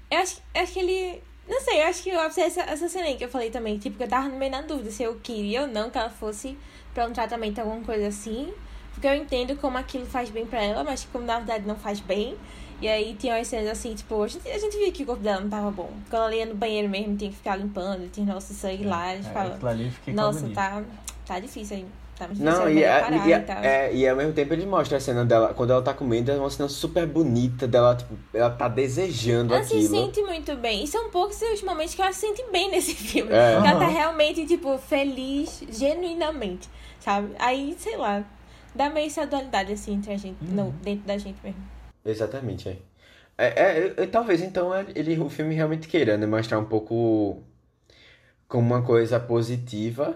[0.08, 1.20] Eu acho, acho que ele.
[1.48, 3.76] Não sei, eu acho que eu essa, essa cena aí que eu falei também.
[3.76, 6.56] Tipo, que eu tava meio na dúvida se eu queria ou não que ela fosse
[6.94, 8.52] pra um tratamento, alguma coisa assim.
[8.94, 11.98] Porque eu entendo como aquilo faz bem pra ela, mas como na verdade não faz
[11.98, 12.36] bem.
[12.80, 15.22] E aí tinha umas cenas assim, tipo, a gente, a gente via que o corpo
[15.22, 15.90] dela não tava bom.
[16.08, 19.16] Quando ela ia no banheiro mesmo, tinha que ficar limpando, tinha nosso sangue lá, a
[19.16, 19.58] gente É, fala.
[19.68, 20.82] ali eu Nossa, tá,
[21.26, 21.86] tá difícil aí.
[22.28, 23.64] Tá Não, é e, a- parar e, a- e tal.
[23.64, 26.36] é, e ao mesmo tempo ele mostra a cena dela, quando ela tá comendo, é
[26.36, 29.88] uma cena super bonita dela, tipo, ela tá desejando Ela se aquilo.
[29.94, 30.84] sente muito bem.
[30.84, 33.32] E são poucos os momentos que ela se sente bem nesse filme.
[33.32, 33.60] É.
[33.62, 36.68] Que ela tá realmente, tipo, feliz, genuinamente,
[36.98, 37.30] sabe?
[37.38, 38.22] Aí, sei lá,
[38.74, 41.60] dá meio essa dualidade, assim, entre a gente, no, dentro da gente mesmo.
[42.04, 42.76] Exatamente, é.
[43.38, 47.42] É, é, é, talvez então ele, o filme realmente queira, né, mostrar um pouco
[48.46, 50.14] como uma coisa positiva,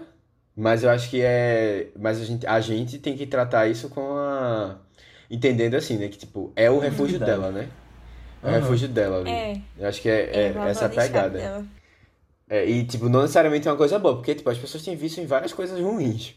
[0.55, 4.15] mas eu acho que é, mas a gente, a gente tem que tratar isso com
[4.17, 4.77] a
[5.29, 7.69] entendendo assim, né, que tipo, é o refúgio dela, né?
[8.43, 9.31] É o refúgio dela ali.
[9.31, 9.61] É.
[9.77, 11.37] Eu acho que é, é essa pegada.
[11.37, 11.65] dela.
[12.47, 15.19] É, e, tipo, não necessariamente é uma coisa boa, porque, tipo, as pessoas têm visto
[15.19, 16.35] em várias coisas ruins.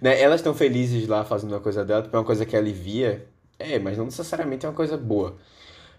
[0.00, 0.20] Né?
[0.20, 3.26] Elas estão felizes lá fazendo uma coisa dela, tipo, é uma coisa que alivia.
[3.58, 5.36] É, mas não necessariamente é uma coisa boa.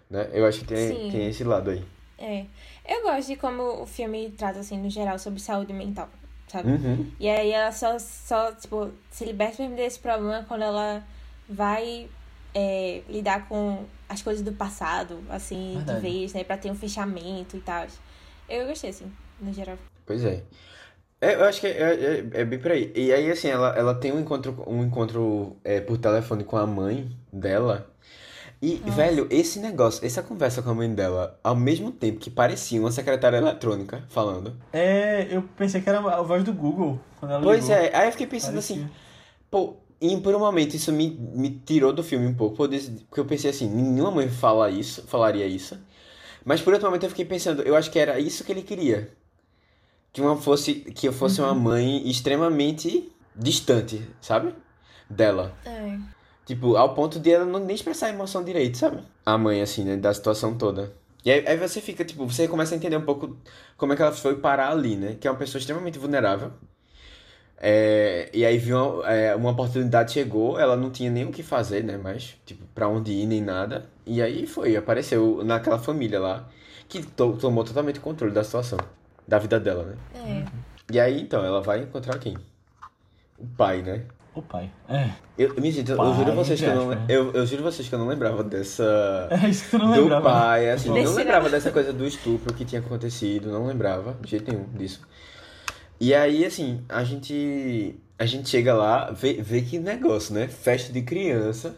[0.08, 0.28] Né?
[0.32, 1.10] Eu acho que tem, Sim.
[1.10, 1.84] tem esse lado aí.
[2.18, 2.46] É.
[2.88, 6.08] Eu gosto de como o filme trata, assim, no geral, sobre saúde mental,
[6.52, 6.70] sabe?
[6.70, 7.10] Uhum.
[7.18, 11.02] E aí ela só, só tipo, se liberta mesmo desse problema quando ela
[11.48, 12.08] vai
[12.54, 16.00] é, lidar com as coisas do passado, assim, Verdade.
[16.00, 16.44] de vez, né?
[16.44, 17.86] Pra ter um fechamento e tal.
[18.48, 19.78] Eu gostei, assim, no geral.
[20.04, 20.42] Pois é.
[21.20, 22.92] É, eu acho que é, é, é bem por aí.
[22.94, 26.66] E aí, assim, ela, ela tem um encontro, um encontro é, por telefone com a
[26.66, 27.90] mãe dela.
[28.62, 32.78] E, velho, esse negócio, essa conversa com a mãe dela, ao mesmo tempo que parecia
[32.80, 34.56] uma secretária eletrônica falando.
[34.72, 37.76] É, eu pensei que era a voz do Google quando ela Pois ligou.
[37.76, 38.96] é, aí eu fiquei pensando assim, Parecia.
[39.50, 43.24] Pô, e por um momento isso me, me tirou do filme um pouco, porque eu-
[43.24, 45.76] pensei assim, nenhuma mãe fala isso, falaria isso.
[46.44, 49.10] Mas por outro momento eu fiquei pensando, eu acho que era isso que ele queria.
[50.12, 54.54] Que uma fosse, que eu fosse uma mãe extremamente distante, sabe?
[55.10, 55.52] Dela.
[55.64, 55.98] É.
[56.44, 58.98] Tipo, ao ponto de ela não nem expressar a emoção direito, sabe?
[59.24, 59.96] A mãe, assim, né?
[59.96, 60.92] Da situação toda.
[61.24, 63.36] E aí, aí você fica, tipo, você começa a entender um pouco
[63.76, 65.16] como é que ela foi parar ali, né?
[65.20, 66.50] Que é uma pessoa extremamente vulnerável.
[67.64, 71.44] É, e aí viu uma, é, uma oportunidade chegou, ela não tinha nem o que
[71.44, 71.96] fazer, né?
[71.96, 73.86] Mas, tipo, pra onde ir nem nada.
[74.04, 76.48] E aí foi, apareceu naquela família lá,
[76.88, 78.78] que to- tomou totalmente o controle da situação,
[79.28, 79.96] da vida dela, né?
[80.14, 80.44] É.
[80.92, 82.36] E aí, então, ela vai encontrar quem?
[83.38, 84.02] O pai, né?
[84.34, 84.70] O pai.
[84.88, 85.10] É.
[85.36, 87.06] Eu, minha gente, eu, eu juro a vocês que eu não, aspas, né?
[87.08, 89.92] eu, eu juro a vocês que eu não lembrava dessa É isso que tu não
[89.92, 90.28] do lembrava.
[90.28, 90.34] né?
[90.34, 91.50] pai, assim, não Desse lembrava não.
[91.50, 95.02] dessa coisa do estupro que tinha acontecido, não lembrava de jeito nenhum disso.
[96.00, 100.48] E aí, assim, a gente a gente chega lá, vê, vê que negócio, né?
[100.48, 101.74] Festa de criança.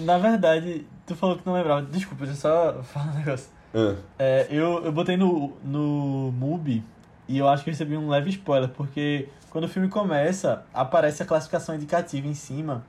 [0.00, 1.82] Na verdade, tu falou que não lembrava.
[1.82, 3.46] Desculpa, deixa eu só falar um negócio.
[3.74, 6.82] Ah, É, eu, eu botei no, no MUBI
[7.28, 11.22] e eu acho que eu recebi um leve spoiler, porque quando o filme começa, aparece
[11.22, 12.84] a classificação indicativa em cima.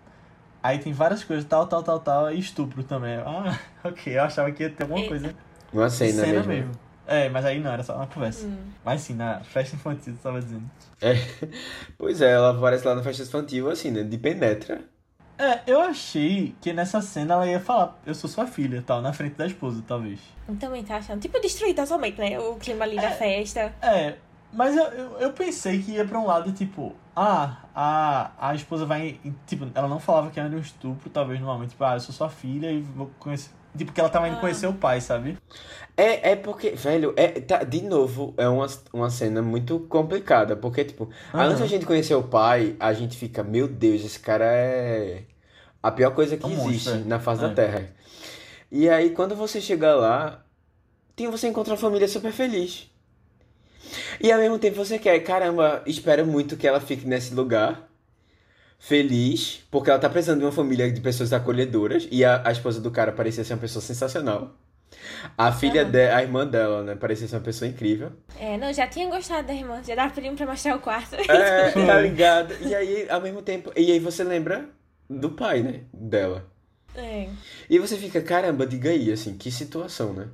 [0.63, 3.17] Aí tem várias coisas, tal, tal, tal, tal, e estupro também.
[3.17, 5.35] Ah, ok, eu achava que ia ter alguma coisa.
[5.71, 6.51] uma cena, cena mesmo.
[6.51, 6.71] mesmo.
[7.05, 8.47] É, mas aí não, era só uma conversa.
[8.47, 8.57] Hum.
[8.83, 10.63] Mas sim, na festa infantil, tu tava dizendo.
[10.99, 11.13] É.
[11.99, 14.01] Pois é, ela aparece lá na festa infantil, assim, né?
[14.01, 14.81] De penetra.
[15.37, 19.13] É, eu achei que nessa cena ela ia falar, eu sou sua filha, tal, na
[19.13, 20.19] frente da esposa, talvez.
[20.47, 21.21] Eu também tá achando.
[21.21, 22.39] Tipo, destruir totalmente, né?
[22.39, 23.71] O clima ali da festa.
[23.83, 24.15] É,
[24.55, 28.85] mas eu, eu, eu pensei que ia pra um lado, tipo, ah, a, a esposa
[28.85, 29.19] vai.
[29.45, 32.13] Tipo, ela não falava que era um estupro, talvez no momento, tipo, ah, eu sou
[32.15, 33.51] sua filha e vou conhecer.
[33.77, 34.39] Tipo, que ela tava indo Ah.
[34.39, 35.37] conhecer o pai, sabe?
[35.97, 40.85] É, é porque, velho, é, tá, de novo, é uma, uma cena muito complicada, porque,
[40.85, 41.43] tipo, Aham.
[41.45, 45.23] antes da gente conhecer o pai, a gente fica, meu Deus, esse cara é
[45.83, 47.03] a pior coisa que É um existe monstro, é.
[47.03, 47.47] na face É.
[47.49, 47.89] da Terra.
[48.71, 50.41] E aí, quando você chega lá,
[51.15, 52.89] tem, você encontra uma família super feliz.
[54.21, 57.87] E ao mesmo tempo você quer, caramba, espero muito que ela fique nesse lugar,
[58.79, 62.79] feliz, porque ela tá precisando de uma família de pessoas acolhedoras, e a, a esposa
[62.81, 64.55] do cara parecia ser uma pessoa sensacional.
[65.37, 65.91] A filha Aham.
[65.91, 68.11] de, a irmã dela, né, parecia ser uma pessoa incrível.
[68.39, 69.81] É, não, já tinha gostado da irmã.
[69.83, 71.15] Já tava pedindo pra mostrar o quarto.
[71.15, 72.55] É, tá ligado?
[72.61, 74.69] E aí, ao mesmo tempo, e aí você lembra
[75.09, 76.45] do pai, né, dela.
[76.95, 77.27] É.
[77.69, 80.29] E você fica, caramba, diga aí, assim, que situação, né?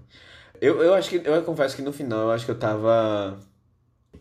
[0.60, 3.40] Eu, eu acho que, eu confesso que no final eu acho que eu tava.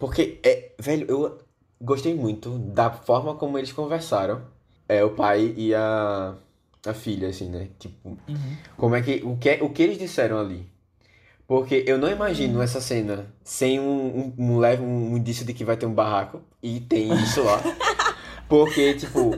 [0.00, 1.38] Porque, é, velho, eu
[1.80, 4.42] gostei muito da forma como eles conversaram.
[4.88, 6.34] É, o pai e a,
[6.84, 7.68] a filha, assim, né?
[7.78, 8.56] Tipo, Uhum.
[8.76, 10.66] como é que, o que, o que eles disseram ali.
[11.46, 15.64] Porque eu não imagino essa cena sem um, um, um leve um indício de que
[15.64, 16.40] vai ter um barraco.
[16.62, 17.60] E tem isso lá.
[18.48, 19.36] Porque, tipo,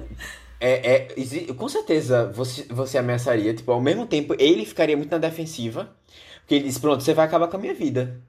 [0.61, 3.53] é, é, com certeza você, você ameaçaria.
[3.53, 5.85] Tipo, ao mesmo tempo, ele ficaria muito na defensiva.
[5.85, 8.21] Porque Porque ele diz, pronto, você vai acabar com a minha vida.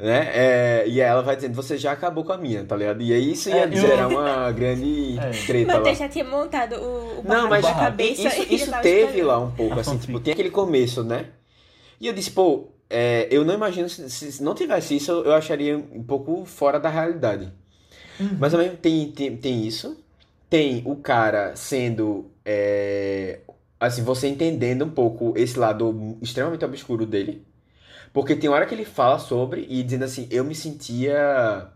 [0.00, 0.30] Né?
[0.32, 3.02] É, e aí ela vai dizendo, você já acabou com a minha, tá ligado?
[3.02, 5.30] E aí isso ia É, eu- gerar uma grande É.
[5.46, 5.78] treta lá.
[5.78, 9.26] Matheus já tinha montado o, o Não, mas na cabeça isso, isso teve esperando.
[9.26, 11.26] lá um pouco, assim, tipo, tem aquele começo, né?
[12.00, 15.34] E eu disse, pô, é, eu não imagino, se, se não tivesse isso, eu, eu
[15.34, 17.52] acharia um pouco fora da realidade.
[18.18, 18.36] Uhum.
[18.38, 20.02] Mas também tem, tem, tem isso,
[20.48, 23.40] tem o cara sendo, é,
[23.78, 27.44] assim, você entendendo um pouco esse lado extremamente obscuro dele.
[28.12, 31.68] Porque tem hora que ele fala sobre e dizendo assim, eu me sentia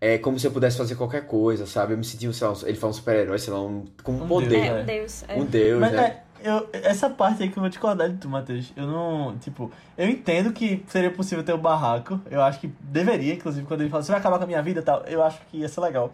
[0.00, 1.92] é, como se eu pudesse fazer qualquer coisa, sabe?
[1.92, 4.22] Eu me sentia, sei lá, um- ele fala um super-herói, sei lá, um, com um
[4.24, 4.48] Um poder.
[4.48, 4.82] deus, É, É.
[4.82, 5.24] um deus.
[5.28, 5.36] é.
[5.36, 6.22] Um deus, Mas né?
[6.42, 8.72] é, eu, essa parte aí que eu vou discordar de tu, Matheus.
[8.76, 12.20] Eu não, tipo, eu entendo que seria possível ter o barraco.
[12.30, 14.80] Eu acho que deveria, inclusive, quando ele fala, você vai acabar com a minha vida
[14.80, 16.12] e tal, eu acho que ia ser legal.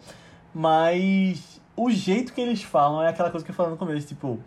[0.53, 4.39] Mas o jeito que eles falam é aquela coisa que eu falei no começo, tipo,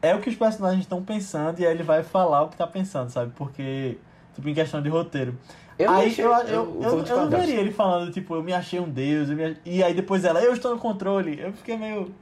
[0.00, 2.66] é o que os personagens estão pensando e aí ele vai falar o que tá
[2.66, 3.32] pensando, sabe?
[3.36, 3.98] Porque,
[4.34, 5.36] tipo, em questão de roteiro.
[5.78, 8.52] Eu aí achei- eu, eu, eu eu, eu, não veria ele falando, tipo, eu me
[8.52, 11.40] achei um deus, eu me- e aí depois ela, eu estou no controle.
[11.40, 12.14] Eu fiquei meio.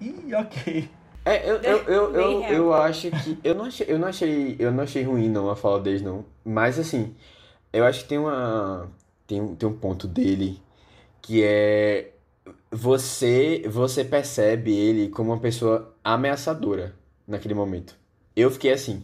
[0.00, 0.88] Ih, ok.
[1.24, 3.38] É, eu, eu, eu, eu, eu acho que.
[3.44, 6.24] Eu não, achei, eu, não achei, eu não achei ruim, não, a fala deles, não.
[6.44, 7.14] Mas, assim,
[7.72, 8.88] eu acho que tem uma.
[9.26, 10.60] Tem, um- tem um ponto dele
[11.20, 12.12] que é.
[12.70, 16.94] Você, você percebe ele como uma pessoa ameaçadora
[17.26, 17.96] naquele momento.
[18.36, 19.02] Eu fiquei assim.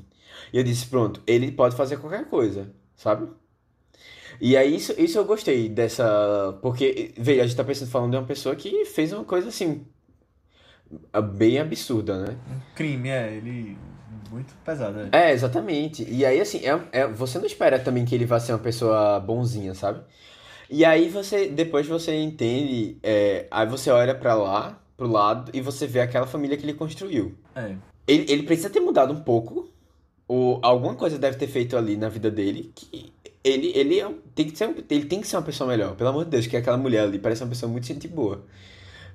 [0.54, 3.26] E eu disse, pronto, ele pode fazer qualquer coisa, sabe?
[4.40, 6.56] E aí, isso, isso eu gostei dessa.
[6.62, 9.84] Porque, veja, a gente tá pensando falando de uma pessoa que fez uma coisa assim.
[11.34, 12.36] Bem absurda, né?
[12.76, 13.76] Crime, é, ele.
[14.30, 15.30] Muito pesado, é.
[15.30, 16.06] É, exatamente.
[16.08, 19.18] E aí, assim, é, é- você não espera também que ele vá ser uma pessoa
[19.18, 20.02] bonzinha, sabe?
[20.70, 25.60] E aí você, depois você entende, é, aí você olha pra lá, pro lado, e
[25.60, 27.34] você vê aquela família que ele construiu.
[27.56, 27.74] É.
[28.06, 29.73] Ele, ele precisa ter mudado um pouco,
[30.28, 33.12] ou alguma coisa deve ter feito ali na vida dele, que
[33.42, 35.94] ele, ele é um- tem que ser, um- ele tem que ser uma pessoa melhor,
[35.94, 38.42] pelo amor de Deus, que aquela mulher ali parece uma pessoa muito gente boa.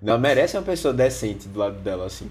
[0.05, 2.29] Ela merece uma pessoa decente do lado dela, assim.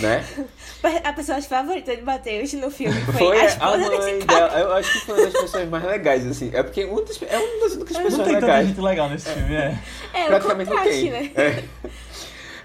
[0.00, 0.24] Né?
[1.04, 4.48] A personagem favorita de Matheus no filme foi, Foi a a esposa mãe desse cara.
[4.48, 4.60] dela.
[4.60, 6.50] Eu acho que foi uma das pessoas mais legais, assim.
[6.54, 8.68] É porque uma das, é uma das únicas Não pessoas tem tanta legais.
[8.68, 9.78] gente legal nesse filme, é.
[10.14, 11.10] É, o Praticamente não contraste, tem.
[11.10, 11.30] né?
[11.36, 11.64] É.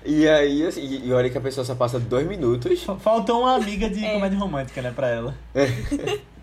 [0.10, 2.82] E aí, assim, e olha que a pessoa só passa dois minutos.
[2.84, 4.14] Fa- Faltou uma amiga de É.
[4.14, 5.36] comédia romântica, né, pra ela.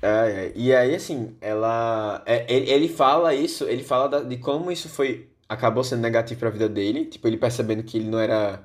[0.00, 0.52] Ai, ai.
[0.54, 2.22] E aí, assim, ela.
[2.26, 5.28] é, ele, ele fala isso, ele fala da- de como isso foi.
[5.48, 7.04] Acabou sendo negativo pra vida dele.
[7.06, 8.62] Tipo, ele percebendo que ele não era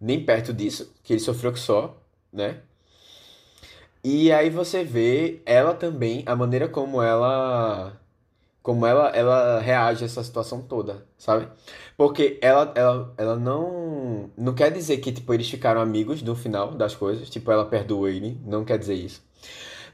[0.00, 1.96] nem perto disso, que ele sofreu só,
[2.32, 2.58] né?
[4.04, 7.92] E aí você vê ela também, a maneira como ela.
[8.62, 11.48] Como ela, ela reage a essa situação toda, sabe?
[12.04, 14.28] Porque ela, ela, ela não.
[14.36, 17.30] Não quer dizer que, tipo, eles ficaram amigos no final das coisas.
[17.30, 18.36] Tipo, ela perdoa ele.
[18.44, 19.22] Não quer dizer isso.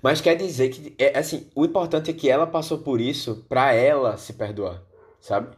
[0.02, 3.74] Mas quer dizer que, é, assim, o importante é que ela passou por isso pra
[3.74, 4.80] ela se perdoar,
[5.20, 5.48] sabe?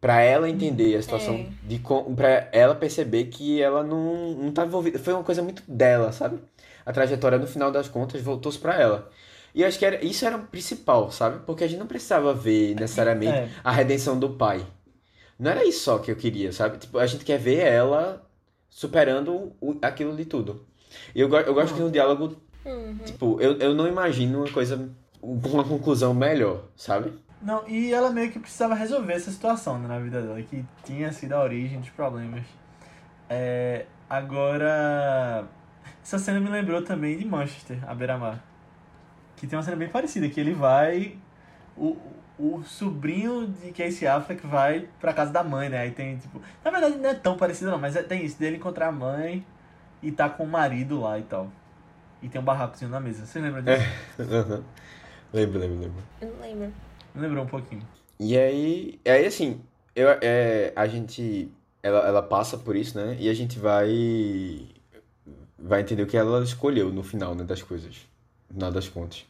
[0.00, 1.46] Pra ela entender a situação, É.
[1.62, 1.80] de
[2.14, 4.98] pra ela perceber que ela não, não tá envolvida.
[4.98, 6.38] Foi uma coisa muito dela, sabe?
[6.84, 9.08] A trajetória, no final das contas, voltou-se pra ela.
[9.54, 11.40] E eu acho que era, isso era o principal, sabe?
[11.46, 13.48] Porque a gente não precisava ver necessariamente É.
[13.64, 14.66] a redenção do pai.
[15.40, 16.78] Não era isso só que eu queria, sabe?
[16.78, 18.24] Tipo, a gente quer ver ela
[18.68, 20.66] superando o- aquilo de tudo.
[21.14, 22.98] E eu, eu gosto que no diálogo Uhum.
[23.04, 24.90] Tipo, eu, eu não imagino uma coisa,
[25.22, 27.12] uma conclusão melhor, sabe?
[27.40, 31.10] Não, e ela meio que precisava resolver essa situação né, na vida dela, que tinha
[31.12, 32.44] sido a origem dos problemas.
[33.28, 35.46] É, agora,
[36.02, 38.44] essa cena me lembrou também de Manchester, a beira-mar.
[39.36, 41.16] Que tem uma cena bem parecida, que ele vai.
[41.76, 41.96] O,
[42.40, 45.80] o sobrinho de Casey Affleck vai pra casa da mãe, né?
[45.80, 46.40] Aí tem, tipo.
[46.64, 49.44] Na verdade não é tão parecido não, mas é- tem isso, dele encontrar a mãe
[50.02, 51.50] e tá com o marido lá e tal.
[52.22, 53.26] E tem um barracozinho na mesa.
[53.26, 53.86] Você lembra disso?
[54.20, 54.64] Aham.
[55.32, 56.02] lembro, lembro, lembro.
[56.20, 56.72] Eu não lembro.
[57.14, 57.82] Lembrou um pouquinho.
[58.18, 59.60] E aí, aí assim,
[59.94, 61.50] eu, é, a gente,
[61.82, 63.16] ela, ela passa por isso, né?
[63.18, 64.68] E a gente vai,
[65.58, 68.06] vai entender o que ela escolheu no final, né, das coisas,
[68.48, 69.26] no final das contas.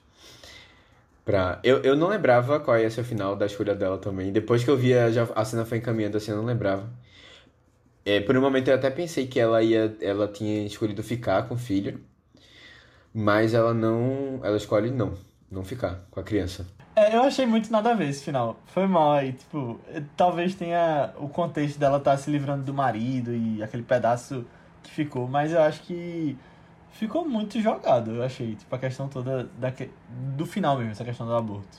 [1.31, 4.33] Pra, eu, eu não lembrava qual ia ser o final da escolha dela também.
[4.33, 6.91] Depois que eu via, já, a cena foi encaminhando assim, eu não lembrava.
[8.05, 11.55] É, por um momento eu até pensei que ela ia, ela tinha escolhido ficar com
[11.55, 12.01] o filho,
[13.15, 15.15] mas ela não, ela escolhe não,
[15.49, 16.67] não ficar com a criança.
[16.97, 18.59] É, eu achei muito nada a ver esse final.
[18.67, 23.33] Foi mal aí, tipo, eh, talvez tenha o contexto dela estar se livrando do marido
[23.33, 24.45] e aquele pedaço
[24.83, 26.37] que ficou, mas eu acho que
[26.93, 29.91] ficou muito jogado, eu achei, tipo, a questão toda daque...
[30.37, 31.79] do final mesmo, essa questão do aborto.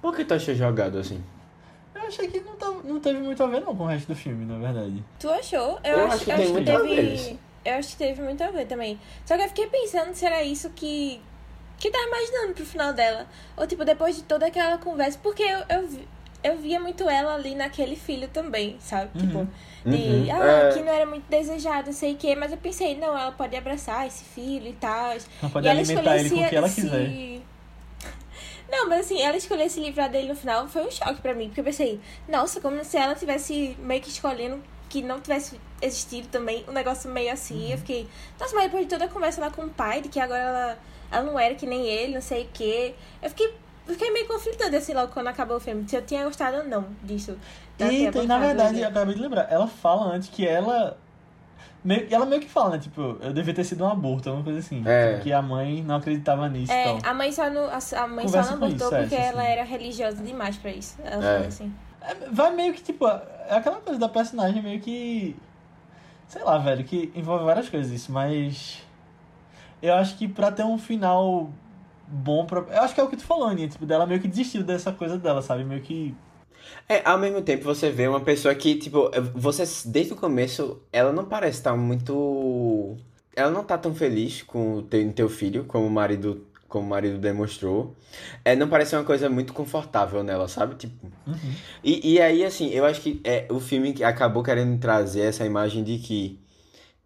[0.00, 1.22] Por que tu achou jogado assim?
[1.94, 4.14] Eu achei que não, tava, não teve muito a ver não com o resto do
[4.14, 5.02] filme, na verdade.
[5.18, 5.80] Tu achou?
[5.82, 7.38] Eu, Eu acho, acho que eu acho que teve.
[7.64, 8.98] Eu acho que teve muito a ver também.
[9.26, 11.20] Só que eu fiquei pensando se era isso que
[11.78, 13.26] que tava imaginando pro final dela.
[13.56, 15.18] Ou, tipo, depois de toda aquela conversa.
[15.22, 15.88] Porque eu, eu,
[16.42, 19.16] eu via muito ela ali naquele filho também, sabe?
[19.18, 19.46] Tipo,
[19.90, 20.40] de, Uhum.
[20.40, 20.72] ah, É.
[20.72, 22.34] que não era muito desejado, não sei o quê.
[22.36, 25.12] Mas eu pensei, não, ela pode abraçar esse filho e tal.
[25.12, 27.40] Ela pode E ela alimentar ele com o que ela se- quiser.
[28.70, 31.46] Não, mas assim, ela escolher se livrar dele no final foi um choque pra mim.
[31.46, 36.28] Porque eu pensei, nossa, como se ela tivesse meio que escolhendo que não tivesse existido
[36.28, 37.64] também um negócio meio assim.
[37.66, 37.70] Uhum.
[37.72, 38.06] Eu fiquei,
[38.38, 40.78] nossa, mas depois de toda a conversa lá com o pai, de que agora ela,
[41.10, 42.94] ela não era que nem ele, não sei o quê.
[43.22, 43.54] Eu fiquei,
[43.94, 45.88] fiquei meio conflitando assim logo quando acabou o filme.
[45.88, 47.36] Se eu tinha gostado ou não disso.
[47.76, 48.84] ter E tem, na verdade, ele.
[48.84, 50.96] eu acabei de lembrar, ela fala antes que ela.
[51.84, 52.78] Meio, ela meio que fala, né?
[52.80, 54.82] Tipo, eu devia ter sido um aborto, alguma coisa assim.
[54.84, 55.12] É.
[55.12, 56.98] Tipo, que a mãe não acreditava nisso É, tal.
[57.10, 59.42] a mãe só não, a, a mãe só não abortou isso, é, porque sim, ela
[59.42, 59.48] sim.
[59.48, 60.96] era religiosa demais pra isso.
[61.04, 61.32] Ela É.
[61.34, 61.74] falou assim.
[62.02, 65.36] É, Vai meio que, tipo, é aquela coisa da personagem meio que.
[66.26, 68.82] Sei lá, velho, que envolve várias coisas isso, mas.
[69.80, 71.48] Eu acho que pra ter um final
[72.10, 72.60] bom pra.
[72.60, 74.92] Eu acho que é o que tu falou, Aninha, tipo, dela meio que desistiu dessa
[74.92, 75.64] coisa dela, sabe?
[75.64, 76.14] Meio que.
[76.88, 81.12] É, ao mesmo tempo você vê uma pessoa que, tipo, você, desde o começo, ela
[81.12, 82.96] não parece estar muito.
[83.36, 86.90] Ela não tá tão feliz com o teu, teu filho, como o marido, como o
[86.90, 87.94] marido demonstrou.
[88.44, 90.74] É, não parece uma coisa muito confortável nela, sabe?
[90.76, 91.06] Tipo.
[91.26, 91.52] Uhum.
[91.84, 95.44] E, e aí, assim, eu acho que é, o filme que acabou querendo trazer essa
[95.44, 96.40] imagem de que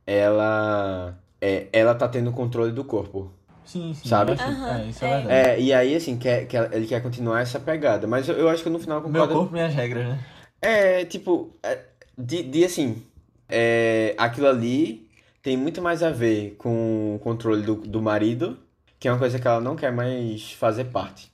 [0.06, 1.18] ela.
[1.40, 3.32] É, ela tá tendo controle do corpo.
[3.64, 4.08] Sim, sim.
[4.08, 4.32] Sabe?
[4.32, 5.10] acho- Aham, é, isso é, é.
[5.22, 5.48] verdade.
[5.58, 8.06] É, e aí, assim, quer, quer, ele quer continuar essa pegada.
[8.06, 9.34] Mas eu, eu acho que no final eu Meu concordo.
[9.38, 10.24] corpo, minhas regras, né?
[10.60, 11.80] É, tipo, é,
[12.16, 13.02] de, de assim,
[13.48, 15.08] é, aquilo ali
[15.42, 18.58] tem muito mais a ver com o controle do, do marido,
[18.98, 21.30] que é uma coisa que ela não quer mais fazer parte.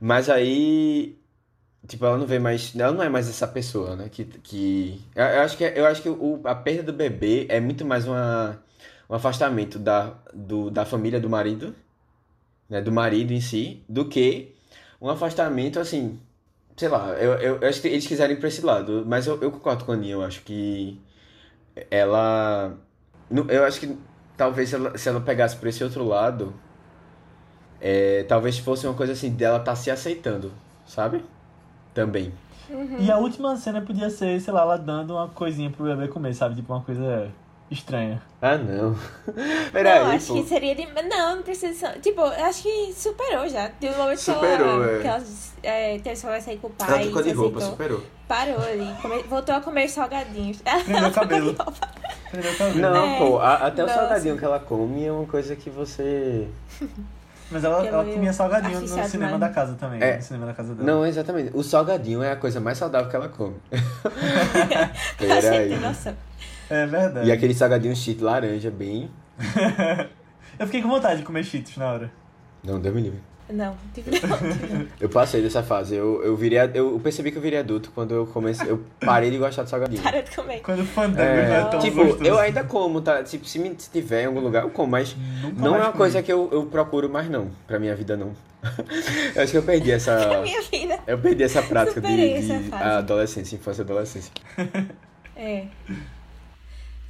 [0.00, 1.18] Mas aí,
[1.88, 4.08] tipo, ela não vê mais, ela não é mais essa pessoa, né?
[4.10, 7.60] Que, que eu, eu acho que eu acho que o, a perda do bebê é
[7.60, 8.62] muito mais uma,
[9.08, 11.74] um afastamento da, do, da família do marido,
[12.68, 12.80] né?
[12.80, 14.54] Do marido em si, do que
[15.00, 16.18] um afastamento assim
[16.76, 19.40] sei lá, eu, eu, eu acho que eles quiserem ir pra esse lado, mas eu,
[19.40, 21.00] eu concordo com a Aninha, eu acho que
[21.90, 22.74] ela.
[23.48, 23.96] Eu acho que
[24.36, 26.54] talvez se ela, se ela pegasse por esse outro lado,
[27.80, 30.52] é, talvez fosse uma coisa assim dela tá se aceitando,
[30.86, 31.24] sabe?
[31.92, 32.32] Também.
[32.98, 36.34] E a última cena podia ser, sei lá, ela dando uma coisinha pro bebê comer,
[36.34, 36.54] sabe?
[36.56, 37.30] Tipo, uma coisa
[37.70, 38.22] estranha.
[38.40, 38.90] Ah, não.
[39.26, 40.34] não, Peraí, acho pô.
[40.42, 40.86] que seria de...
[41.08, 41.90] Não, não precisa...
[42.00, 43.68] Tipo, eu acho que superou já.
[43.80, 44.92] Teve um momento que Superou, ela...
[44.92, 45.00] é.
[45.00, 45.22] Que ela
[45.62, 46.88] é, teve que sair com o pai.
[46.88, 47.70] Ela trocou de roupa, aceitou.
[47.70, 48.02] superou.
[48.28, 48.94] Parou ali.
[49.02, 50.58] come- Voltou a comer salgadinhos.
[50.62, 51.52] Prendeu Ela o cabelo.
[51.52, 51.58] de.
[52.30, 52.74] Prendeu.
[52.90, 56.46] Não, É, pô, a- até o salgadinho que ela come é uma coisa que você.
[57.50, 60.02] Mas ela, Que ela comia salgadinho no cinema da casa também.
[60.02, 60.16] É.
[60.16, 60.86] No cinema da casa dela.
[60.90, 61.50] Não, exatamente.
[61.54, 63.54] O salgadinho é a coisa mais saudável que ela come.
[63.68, 65.78] Pra você ter Peraí.
[65.78, 66.16] noção.
[66.70, 67.28] É verdade.
[67.28, 69.10] E aquele salgadinho cheat laranja, bem.
[70.58, 72.10] Eu fiquei com vontade de comer cheetos na hora.
[72.62, 73.18] Não, Deus me livre.
[73.50, 74.86] Não, tipo, não.
[74.98, 75.94] Eu passei dessa fase.
[75.94, 78.70] Eu, eu, virei, eu percebi que eu virei adulto quando eu comecei.
[78.70, 80.00] Eu parei de gostar de salgadinho.
[80.02, 80.60] Para de comer.
[80.60, 82.24] Quando o fandango É, já é tão tipo, gostoso.
[82.24, 83.22] eu ainda como, tá?
[83.22, 85.86] Tipo, se, me, se tiver em algum lugar, eu como, mas Nunca não é uma
[85.86, 85.98] comi.
[85.98, 87.50] coisa que eu, eu procuro mais, não.
[87.66, 88.32] Pra minha vida, não.
[89.36, 90.26] eu acho que eu perdi essa.
[90.26, 90.98] Na minha vida.
[91.06, 92.82] Eu perdi essa prática de, Superei de essa fase.
[92.84, 94.32] adolescência, infância e adolescência.
[95.36, 95.64] É.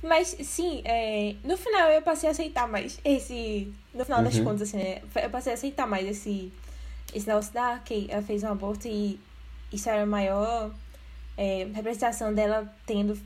[0.07, 3.72] Mas, sim, é, no final eu passei a aceitar mais esse.
[3.94, 4.44] No final das Uhum.
[4.44, 5.00] contas, assim, né?
[5.22, 6.52] Eu passei a aceitar mais esse.
[7.14, 7.74] Esse negócio da.
[7.76, 9.18] ok, ela fez um aborto e
[9.72, 10.70] isso era a maior
[11.38, 13.18] é, representação dela tendo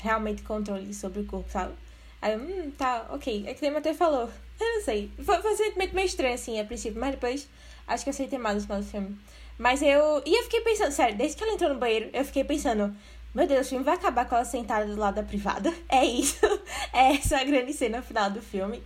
[0.00, 1.72] realmente controle sobre o corpo, sabe?
[2.20, 3.44] Aí hum, tá, ok.
[3.46, 4.28] É que nem Matheus falou.
[4.58, 5.10] Eu não sei.
[5.22, 7.48] Foi, foi um sentimento meio estranho, assim, a princípio, mas depois
[7.86, 9.16] acho que eu aceitei mais no final do filme.
[9.58, 10.22] Mas eu.
[10.26, 12.94] E eu fiquei pensando, sério, desde que ela entrou no banheiro, eu fiquei pensando.
[13.34, 15.72] Meu Deus, o filme vai acabar com ela sentada do lado da privada.
[15.88, 16.38] É isso.
[16.92, 18.80] É essa a grande cena final do filme.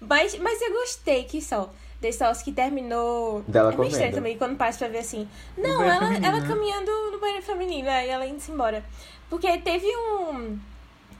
[0.00, 1.70] Mas, mas eu gostei que só.
[2.00, 3.42] Desse negócio que terminou.
[3.46, 4.16] Dela é meio estranho comendo.
[4.16, 5.28] também quando passa pra ver assim.
[5.56, 6.48] Não, ela, feminino, ela né?
[6.48, 8.84] caminhando no banheiro feminino aí ela indo-se embora.
[9.30, 10.58] Porque teve um.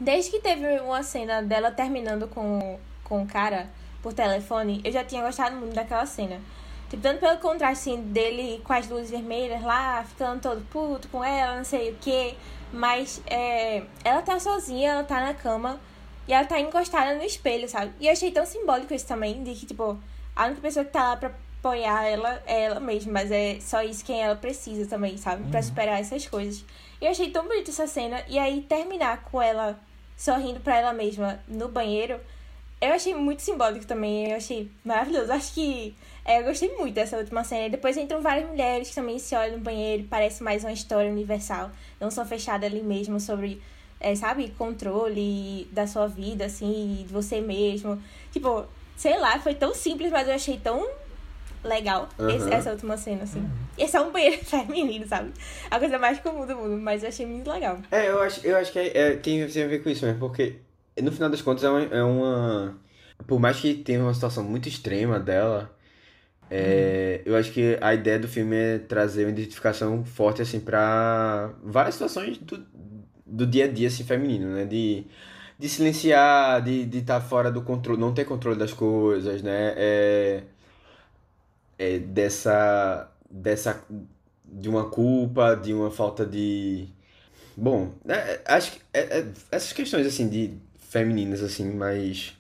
[0.01, 3.71] Desde que teve uma cena dela terminando com, com o cara
[4.03, 6.41] por telefone, eu já tinha gostado muito daquela cena.
[6.91, 11.25] Tipo, tanto pelo contraste assim, dele com as luzes vermelhas lá, ficando todo puto com
[11.25, 12.35] ela, não sei o que.
[12.75, 15.81] Mas é, ela tá sozinha, ela tá na cama
[16.27, 17.93] e ela tá encostada no espelho, sabe?
[18.01, 19.97] E eu achei tão simbólico isso também, de que, tipo,
[20.35, 23.81] a única pessoa que tá lá pra apoiar ela é ela mesma, mas é só
[23.81, 25.49] isso quem ela precisa também, sabe?
[25.51, 26.65] Pra superar essas coisas.
[27.01, 28.23] E eu achei tão bonita essa cena.
[28.29, 29.79] E aí terminar com ela
[30.17, 32.21] sorrindo pra ela mesma no banheiro,
[32.81, 34.31] eu achei muito simbólico também.
[34.31, 35.33] Eu achei maravilhoso.
[35.33, 35.95] Acho que
[36.25, 37.67] é, eu gostei muito dessa última cena.
[37.67, 40.05] E depois entram várias mulheres que também se olham no banheiro.
[40.09, 41.71] Parece mais uma história universal.
[42.01, 43.61] Não só fechada ali mesmo sobre,
[44.01, 48.01] é, sabe, controle da sua vida, assim, de você mesmo.
[48.33, 48.65] Tipo,
[48.97, 50.87] sei lá, foi tão simples, mas eu achei tão
[51.63, 52.09] legal.
[52.19, 52.29] Uhum.
[52.31, 53.49] Esse- essa última cena, assim.
[53.77, 55.33] Esse é um banheiro feminino, sabe?
[55.71, 57.79] A coisa mais comum do mundo, mas eu achei muito legal.
[57.91, 60.21] É, eu acho, eu acho que é- é- tem, tem a ver com isso mesmo,
[60.21, 60.57] porque
[61.03, 62.79] no final das contas é uma, é uma-
[63.27, 65.74] Por mais que tenha uma situação muito extrema dela,
[66.51, 71.53] é, eu acho que a ideia do filme é trazer uma identificação forte, assim, pra
[71.63, 72.65] várias situações do,
[73.27, 74.65] do dia a dia, assim, feminino, né?
[74.65, 75.07] De,
[75.59, 79.75] de silenciar, de estar fora do controle, não ter controle das coisas, né?
[79.77, 80.43] É,
[81.79, 83.83] é dessa, dessa,
[84.45, 86.89] de uma culpa, de uma falta de
[87.57, 92.35] Bom, é, acho que é- é- essas questões assim de femininas assim, mas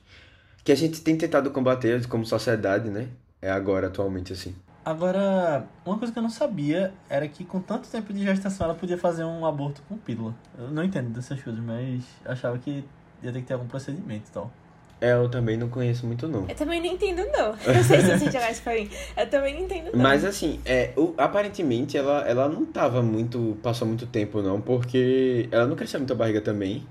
[0.64, 3.08] que a gente tem tentado combater como sociedade, né?
[3.44, 4.54] É agora atualmente assim.
[4.82, 8.74] Agora, uma coisa que eu não sabia era que com tanto tempo de gestação ela
[8.74, 10.34] podia fazer um aborto com pílula.
[10.58, 12.82] Eu não entendo dessas coisas, mas achava que
[13.22, 14.50] ia ter que ter algum procedimento e tal.
[14.98, 16.46] É, eu também não conheço muito não.
[16.48, 17.54] Eu também não entendo, não.
[17.66, 18.88] Eu não sei se você isso pra mim.
[19.14, 20.02] Eu também não entendo, não.
[20.02, 25.46] Mas assim, é, o- aparentemente ela, ela não tava muito, passou muito tempo não, porque
[25.52, 26.86] ela não cresceu muito a barriga também.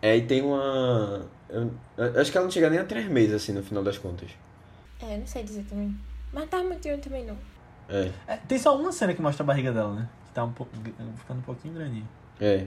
[0.00, 3.34] É, e tem uma, eu, eu acho que ela não chega nem a três meses
[3.34, 4.30] assim no final das contas.
[5.02, 5.94] É, não sei dizer também.
[6.32, 7.36] Mas tá muito grande também, não.
[7.88, 10.08] É, É, tem só uma cena que mostra a barriga dela, né?
[10.26, 10.72] Que tá um pouco,
[11.16, 12.08] ficando um pouquinho grandinho.
[12.40, 12.66] é.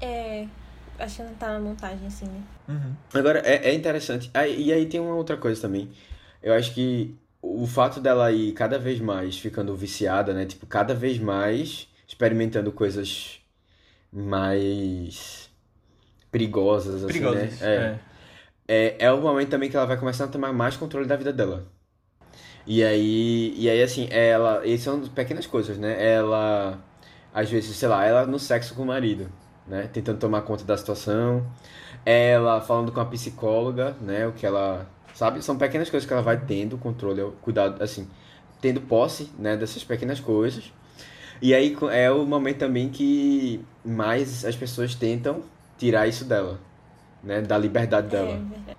[0.00, 0.46] É.
[0.98, 2.42] Acho que não tá na montagem, assim, né?
[2.68, 2.92] Uhum.
[3.14, 4.28] Agora, é, é interessante.
[4.34, 5.88] Ah, e aí tem uma outra coisa também.
[6.42, 10.44] Eu acho que o fato dela ir cada vez mais ficando viciada, né?
[10.44, 13.40] Tipo, cada vez mais experimentando coisas
[14.12, 15.48] mais
[16.30, 17.60] perigosas, assim, Perigosas.
[17.60, 17.66] né?
[17.68, 17.74] É.
[17.76, 17.98] É,
[18.68, 21.66] é o momento também que ela vai começar a tomar mais controle da vida dela.
[22.66, 24.66] E aí, e aí assim, ela.
[24.66, 25.96] E são pequenas coisas, né?
[26.14, 26.78] Ela,
[27.32, 29.30] às vezes, sei lá, ela no sexo com o marido,
[29.66, 29.88] né?
[29.92, 31.46] Tentando tomar conta da situação.
[32.04, 34.26] Ela falando com a psicóloga, né?
[34.26, 34.86] O que ela.
[35.14, 35.42] Sabe?
[35.42, 38.08] São pequenas coisas que ela vai tendo controle, cuidado, assim,
[38.60, 39.56] tendo posse, né?
[39.56, 40.72] Dessas pequenas coisas.
[41.40, 45.42] E aí é o momento também que mais as pessoas tentam
[45.78, 46.60] tirar isso dela,
[47.22, 47.40] né?
[47.40, 48.40] Da liberdade dela.
[48.68, 48.76] É.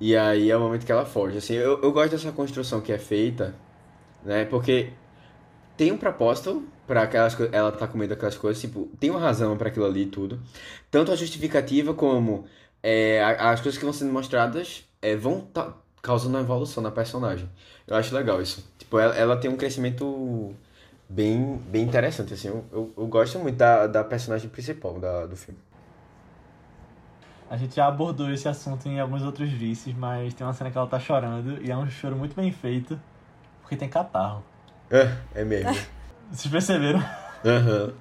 [0.00, 1.38] E aí é o momento que ela foge.
[1.38, 3.54] Assim, eu, eu gosto dessa construção que é feita,
[4.24, 4.44] né?
[4.44, 4.90] Porque
[5.76, 9.56] tem um propósito para aquelas coisas, ela tá comendo aquelas coisas, tipo, tem uma razão
[9.56, 10.40] para aquilo ali e tudo.
[10.90, 12.44] Tanto a justificativa como
[12.82, 17.48] é, as coisas que vão sendo mostradas é, vão tá causando uma evolução na personagem.
[17.86, 18.68] Eu acho legal isso.
[18.78, 20.54] Tipo, ela, ela tem um crescimento
[21.08, 22.48] bem, bem interessante, assim.
[22.48, 25.60] Eu, eu, eu gosto muito da, da personagem principal da, do filme.
[27.52, 30.78] A gente já abordou esse assunto em alguns outros vícios, mas tem uma cena que
[30.78, 32.98] ela tá chorando e é um choro muito bem feito,
[33.60, 34.42] porque tem catarro.
[34.90, 35.70] É, é mesmo.
[36.32, 37.04] Vocês perceberam?
[37.44, 37.92] Aham.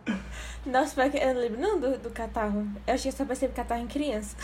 [0.66, 2.66] Nossa, pior que eu não lembro não do, do catarro.
[2.88, 4.38] Eu acho que eu só percebi catarro em criança.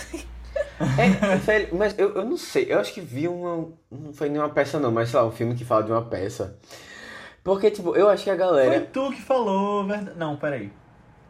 [1.00, 3.70] É, velho, mas eu, eu não sei, eu acho que vi uma.
[3.90, 6.58] Não foi nenhuma peça, não, mas sei lá, um filme que fala de uma peça.
[7.46, 8.82] Porque, tipo, eu acho que a Foi galera.
[8.92, 10.20] tu que falou, verdade.
[10.20, 10.70] Não, peraí.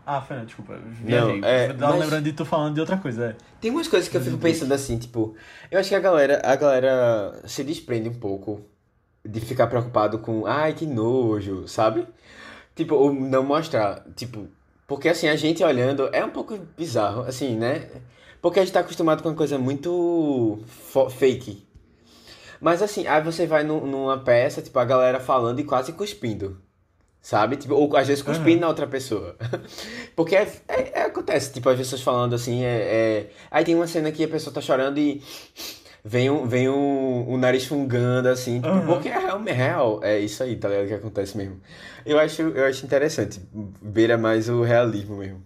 [0.10, 0.78] Ah, não, desculpa.
[1.04, 1.42] Viajei.
[1.42, 3.26] Não, é, mas- lembrando de tu falando de outra coisa.
[3.26, 3.36] É.
[3.60, 5.36] Tem umas coisas que eu fico pensando assim, tipo.
[5.70, 8.62] Eu acho que a galera, a galera se desprende um pouco
[9.26, 10.46] de ficar preocupado com.
[10.48, 12.08] Ai, que nojo, sabe?
[12.74, 14.06] Tipo, ou não mostrar.
[14.16, 14.48] Tipo,
[14.88, 17.90] porque assim, a gente olhando é um pouco bizarro, assim, né?
[18.42, 20.60] Porque a gente tá acostumado com uma coisa muito
[21.10, 21.68] fake.
[22.62, 26.62] Mas assim, aí você vai num- numa peça, tipo, a galera falando e quase cuspindo.
[27.22, 27.58] Sabe?
[27.58, 29.36] Tipo, ou às vezes cuspindo na outra pessoa.
[30.16, 33.88] Porque é, é- é- acontece, tipo, as pessoas falando assim, é, é- Aí tem uma
[33.88, 35.22] cena que a pessoa tá chorando e
[36.06, 38.88] vem um, vem um, um nariz fungando, assim, tipo, Aham.
[38.88, 40.00] porque é real, é real.
[40.04, 40.88] É isso aí, tá ligado?
[40.88, 41.60] Que acontece mesmo.
[42.06, 43.42] Eu acho, eu acho interessante.
[43.82, 45.44] Beira mais o realismo mesmo.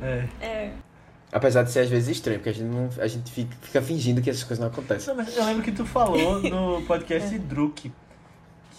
[0.00, 0.24] É.
[0.40, 0.72] É.
[1.30, 4.20] Apesar de ser às vezes estranho, porque a gente, não, a gente fica, fica fingindo
[4.22, 5.08] que essas coisas não acontecem.
[5.14, 7.90] Não, mas eu lembro que tu falou no podcast Druk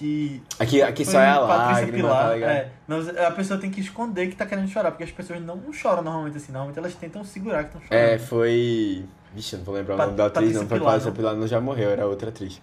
[0.03, 0.41] que.
[0.59, 2.49] Aqui, aqui foi só é a Patrícia lágrima, Pilar, tá ligado?
[2.51, 5.71] É, mas a pessoa tem que esconder que tá querendo chorar, porque as pessoas não
[5.71, 7.99] choram normalmente assim, normalmente elas tentam segurar que estão chorando.
[8.03, 9.05] É, foi.
[9.33, 10.61] Vixe, eu não vou lembrar o Pa- nome da atriz, não.
[10.63, 11.15] Patrícia Foi Pilar, Patrícia não?
[11.15, 12.61] Pilar, não já morreu, era outra atriz.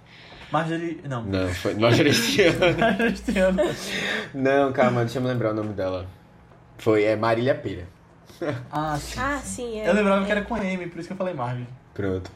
[0.52, 1.00] Marjorie.
[1.08, 1.22] Não.
[1.22, 1.74] Não, foi
[2.12, 3.62] este ano.
[4.34, 6.06] Não, calma, deixa eu me lembrar o nome dela.
[6.78, 7.86] Foi, é Marília Pera.
[8.70, 9.20] Ah, sim.
[9.20, 9.80] Ah, sim.
[9.80, 10.26] É, Eu lembrava é.
[10.26, 11.68] que era com M, por isso que eu falei Marjorie.
[11.94, 12.30] Pronto.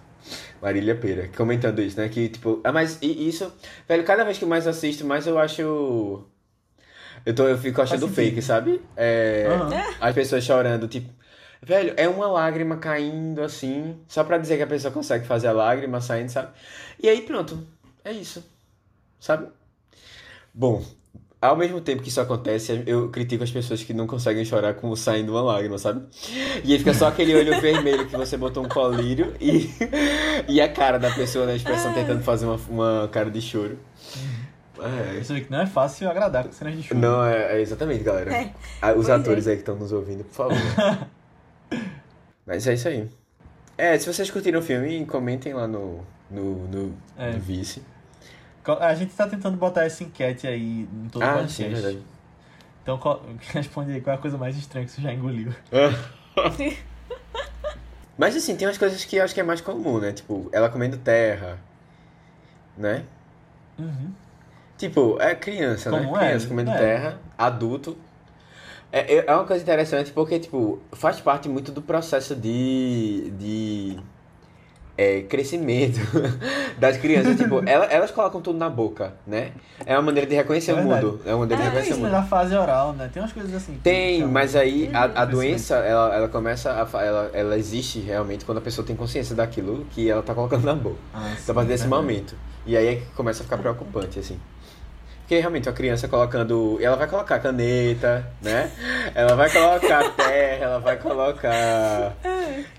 [0.60, 2.08] Marília Pera, comentando isso, né?
[2.08, 3.52] Que, tipo, ah, mas e- isso,
[3.88, 6.24] velho, cada vez que mais assisto, mais eu acho.
[7.26, 8.80] Eu, tô, eu fico achando fake, sabe?
[8.96, 9.84] É, Aham.
[10.00, 11.10] As pessoas chorando, tipo.
[11.62, 15.52] Velho, é uma lágrima caindo assim, só pra dizer que a pessoa consegue fazer a
[15.52, 16.52] lágrima saindo, sabe?
[17.02, 17.66] E aí pronto,
[18.04, 18.44] é isso,
[19.18, 19.48] sabe?
[20.52, 20.84] Bom,
[21.44, 24.94] ao mesmo tempo que isso acontece, eu critico as pessoas que não conseguem chorar com
[24.96, 26.06] saindo uma lágrima, sabe?
[26.64, 29.70] E aí fica só aquele olho vermelho que você botou um colírio e,
[30.48, 33.78] e a cara da pessoa na expressão tentando fazer uma, uma cara de choro.
[34.80, 35.22] É.
[35.22, 37.00] Você vê que não é fácil agradar com cenas de chuva.
[37.00, 38.32] Não, é, é exatamente, galera.
[38.32, 38.52] É.
[38.88, 39.50] Os Pois atores é.
[39.50, 40.56] aí que estão nos ouvindo, por favor.
[42.46, 43.08] Mas é isso aí.
[43.76, 47.32] É, se vocês curtiram o filme, comentem lá no, no, no, É.
[47.32, 47.82] no Vice.
[48.80, 51.62] A gente tá tentando botar essa enquete aí em todo o Ah, podcast.
[51.62, 52.02] sim, verdade.
[52.82, 52.98] Então
[53.52, 55.52] responde aí qual é a coisa mais estranha que você já engoliu.
[58.16, 60.12] Mas assim, tem umas coisas que eu acho que é mais comum, né?
[60.12, 61.58] Tipo, ela comendo terra,
[62.76, 63.04] né?
[63.78, 64.12] Uhum.
[64.78, 65.98] Tipo, é criança, né?
[66.04, 66.78] Como é, Criança comendo é.
[66.78, 67.96] terra, adulto.
[68.92, 73.98] É, é é uma coisa interessante porque, tipo, faz parte muito do processo de, de
[74.96, 75.98] é, crescimento
[76.78, 77.36] das crianças.
[77.36, 79.52] tipo, ela- elas colocam tudo na boca, né?
[79.84, 81.20] É uma maneira de reconhecer É o mundo.
[81.24, 82.12] É uma maneira de É reconhecer o isso, mundo.
[82.12, 83.10] na fase oral, né?
[83.12, 83.78] Tem umas coisas assim.
[83.82, 87.02] Tem, mas aí a, a doença, ela, ela começa a.
[87.04, 90.74] Ela, ela existe realmente quando a pessoa tem consciência daquilo que ela tá colocando na
[90.74, 90.96] boca.
[91.12, 92.34] Ah, Então, a partir desse momento.
[92.66, 94.38] E aí é que começa a ficar preocupante, assim.
[95.20, 96.78] Porque realmente a criança colocando.
[96.80, 98.70] Ela vai colocar caneta, né?
[99.14, 102.12] Ela vai colocar terra, ela vai colocar.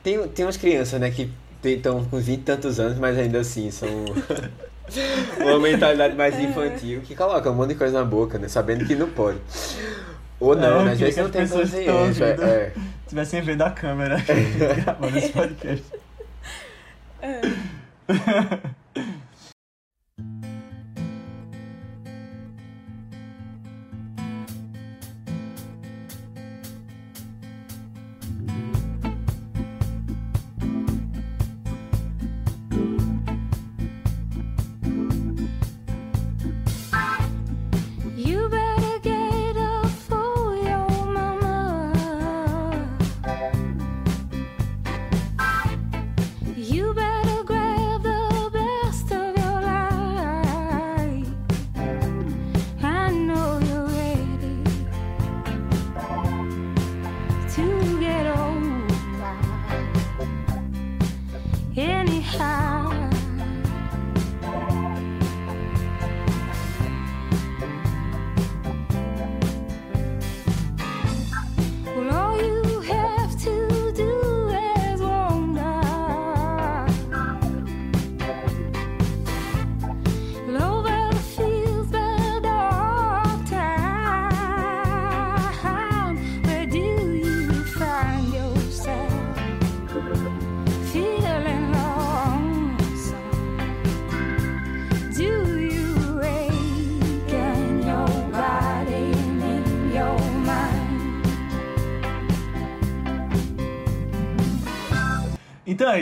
[0.03, 1.31] Tem, tem umas crianças, né, que
[1.73, 3.89] estão com 20 e tantos anos, mas ainda assim são.
[5.41, 8.47] uma mentalidade mais infantil, que coloca um monte de coisa na boca, né?
[8.47, 9.39] Sabendo que não pode.
[10.39, 10.91] Ou não, É, né?
[10.93, 11.93] Às vezes que não tem consciência.
[11.93, 12.71] ouvindo- É.
[13.07, 14.17] Tivessem vendo a câmera
[14.83, 15.85] gravando esse podcast.
[18.07, 18.84] You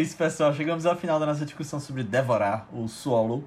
[0.04, 0.54] isso, pessoal.
[0.54, 3.42] Chegamos ao final da nossa discussão sobre Devorar, o Swallow.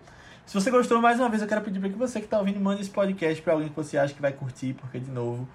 [0.47, 2.59] Se você gostou, mais uma vez, eu quero pedir para que você que está ouvindo
[2.59, 5.47] mande esse podcast para alguém que você acha que vai curtir, porque, de novo,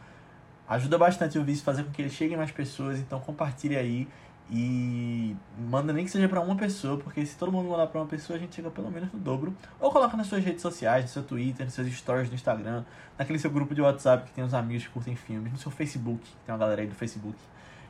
[0.70, 2.99] ajuda bastante o vídeo fazer com que ele chegue mais pessoas.
[2.99, 4.08] Então, compartilhe aí
[4.52, 8.08] e manda nem que seja para uma pessoa, porque se todo mundo mandar para uma
[8.08, 9.56] pessoa, a gente chega pelo menos no dobro.
[9.80, 12.84] Ou coloca nas suas redes sociais, no seu Twitter, nos seus stories do Instagram,
[13.18, 16.22] naquele seu grupo de WhatsApp que tem os amigos que curtem filmes, no seu Facebook,
[16.45, 17.38] tem uma galera aí do Facebook.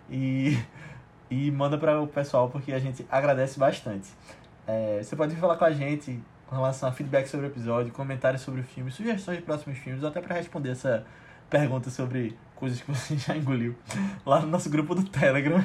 [0.09, 0.57] E
[1.31, 4.09] e manda para o pessoal porque a gente agradece bastante.
[4.67, 8.41] É, você pode falar com a gente com relação a feedback sobre o episódio, comentários
[8.41, 11.05] sobre o filme, sugestões de próximos filmes, ou até para responder essa
[11.49, 13.73] pergunta sobre coisas que você já engoliu
[14.25, 15.63] lá no nosso grupo do Telegram.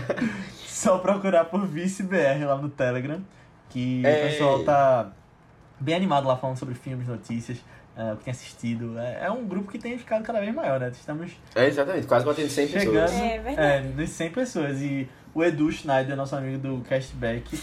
[0.66, 3.20] Só procurar por ViceBR lá no Telegram,
[3.68, 4.30] que o Ei.
[4.30, 5.12] pessoal tá
[5.78, 7.58] bem animado lá falando sobre filmes, notícias,
[7.96, 8.98] é, o que tem assistido.
[8.98, 10.88] É, é um grupo que tem ficado cada vez maior, né?
[10.90, 12.92] Estamos É, exatamente, quase batendo 100 Chegando.
[12.92, 13.12] pessoas.
[13.20, 13.86] É verdade.
[13.86, 14.80] é, nas 100 pessoas.
[14.80, 17.60] E o Edu Schneider, nosso amigo do Cashback,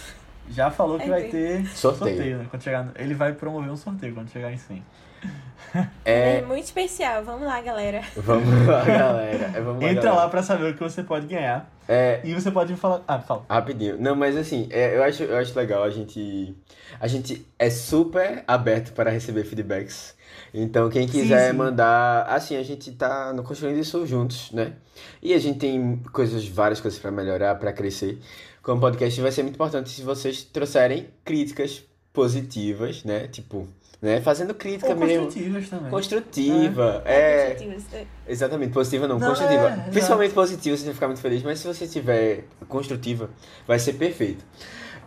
[0.49, 2.38] já falou que É vai ter Sorteio.
[2.39, 2.47] né?
[2.49, 4.84] Quando chegar, ele vai promover um sorteio quando chegar em 100.
[6.03, 7.23] É É, muito especial.
[7.23, 8.01] Vamos lá, galera.
[8.17, 9.51] vamos lá, galera.
[9.55, 10.23] É, Vamos lá, Entra galera.
[10.23, 11.69] lá pra saber o que você pode ganhar.
[11.88, 13.01] É, E você pode me falar.
[13.07, 13.45] Ah, fala.
[13.49, 13.95] Rapidinho.
[13.99, 16.55] Não, mas assim, é, eu, acho, eu acho legal a gente.
[16.99, 20.15] A gente é super aberto para receber feedbacks.
[20.54, 21.58] Então, quem quiser sim.
[21.58, 22.24] mandar.
[22.28, 24.74] Assim, a gente tá no- construindo isso juntos, né?
[25.22, 28.20] E a gente tem coisas, várias coisas para melhorar, para crescer.
[28.62, 33.28] Como podcast, vai ser muito importante se vocês trouxerem críticas positivas, né?
[33.28, 33.68] Tipo,
[34.02, 34.20] né?
[34.22, 35.24] Fazendo crítica Ou mesmo.
[35.26, 35.89] construtivas também.
[35.89, 37.02] Construtiva.
[37.06, 37.52] É.
[37.54, 37.84] Positivos.
[37.93, 38.06] É.
[38.28, 39.70] Exatamente, positiva não, Não, construtiva.
[39.70, 39.89] é.
[39.89, 43.30] Principalmente positiva, você vai ficar muito feliz, mas se você tiver construtiva,
[43.68, 44.43] vai ser perfeito.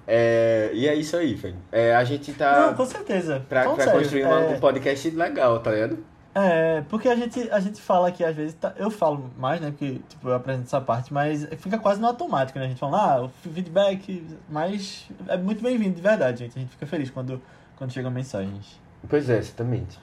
[0.07, 1.57] É, e é isso aí, velho.
[1.73, 3.43] É, a gente tá Não, com certeza.
[3.49, 5.99] pra, Falando pra construir uma- é, um podcast legal, tá ligado?
[6.35, 9.71] É, porque a gente, a gente fala aqui, às vezes, tá- eu falo mais, né,
[9.71, 12.99] porque, tipo, eu apresento essa parte, mas fica quase no automático, né, a gente fala,
[12.99, 17.41] ah, o feedback, mas é muito bem-vindo, de verdade, gente, a gente fica feliz quando,
[17.77, 18.81] quando chegam mensagens.
[19.09, 19.97] Pois é, exatamente.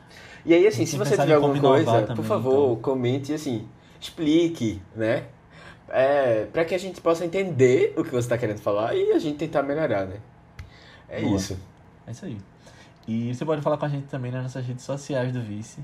[0.45, 2.81] E aí, assim, se que você tiver alguma coisa, também, por favor, então.
[2.81, 3.67] comente, assim,
[3.99, 5.23] explique, né?
[5.93, 9.19] É, para que a gente possa entender o que você está querendo falar e a
[9.19, 10.17] gente tentar melhorar, né?
[11.09, 11.35] É Boa.
[11.35, 11.59] isso.
[12.07, 12.37] É isso aí.
[13.07, 15.83] E você pode falar com a gente também nas nossas redes sociais do Vice.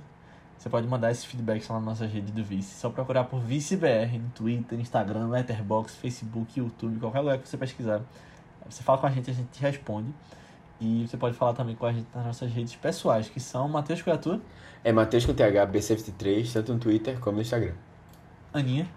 [0.58, 2.76] Você pode mandar esses feedbacks lá nas nossas redes do Vice.
[2.76, 8.02] Só procurar por ViceBR no Twitter, Instagram, Letterboxd, Facebook, YouTube, qualquer lugar que você pesquisar.
[8.70, 10.14] Você fala com a gente, a gente te responde.
[10.80, 14.02] E você pode falar também com a gente nas nossas redes pessoais, que são Matheus
[14.02, 14.40] Criatura,
[14.84, 17.74] É Matheus com TH, B73, tanto no Twitter como no Instagram.
[18.54, 18.88] Aninha,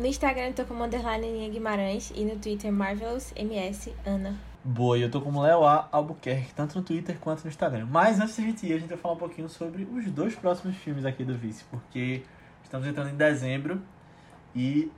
[0.00, 4.34] No Instagram eu tô como underline Guimarães e no Twitter Marvelous MS Ana.
[4.64, 5.88] Boa, e eu tô como Léo A.
[5.92, 7.86] Albuquerque, tanto no Twitter quanto no Instagram.
[7.90, 10.74] Mas antes da gente ir, a gente vai falar um pouquinho sobre os dois próximos
[10.76, 12.22] filmes aqui do Vice, porque
[12.62, 13.82] estamos entrando em dezembro
[14.54, 14.90] e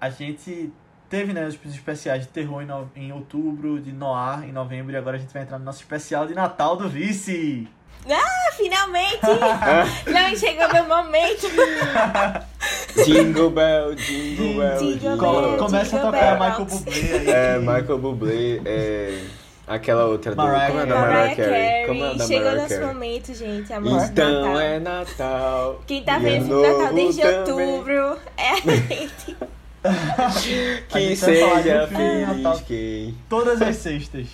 [0.00, 0.72] a gente
[1.08, 4.96] teve né, os especiais de terror em, no- em outubro, de Noir em novembro, e
[4.96, 7.68] agora a gente vai entrar no nosso especial de Natal do Vice.
[8.10, 9.20] Ah, finalmente!
[10.12, 11.46] Não chegou meu momento!
[13.04, 16.48] Jingle Bell, Jingle Bell, Jingle Bell, começa a Jingle tocar Bell.
[16.48, 17.30] Michael Bublé aí.
[17.30, 19.20] É, Michael Bublé, é...
[19.68, 20.36] Aquela outra do...
[20.36, 21.10] Mariah Como é da Carey.
[21.16, 21.86] Mariah Carey?
[21.86, 22.86] Como é da Chegou Mariah nosso Carey?
[22.86, 23.72] momento, gente.
[23.72, 24.60] A música de Então Natal.
[24.60, 25.80] é Natal.
[25.86, 27.66] Quem tá e vendo é filme de Natal desde também.
[27.68, 29.36] outubro é a gente.
[29.84, 33.14] A Que seja feliz Natal quem...
[33.28, 34.28] todas as sextas.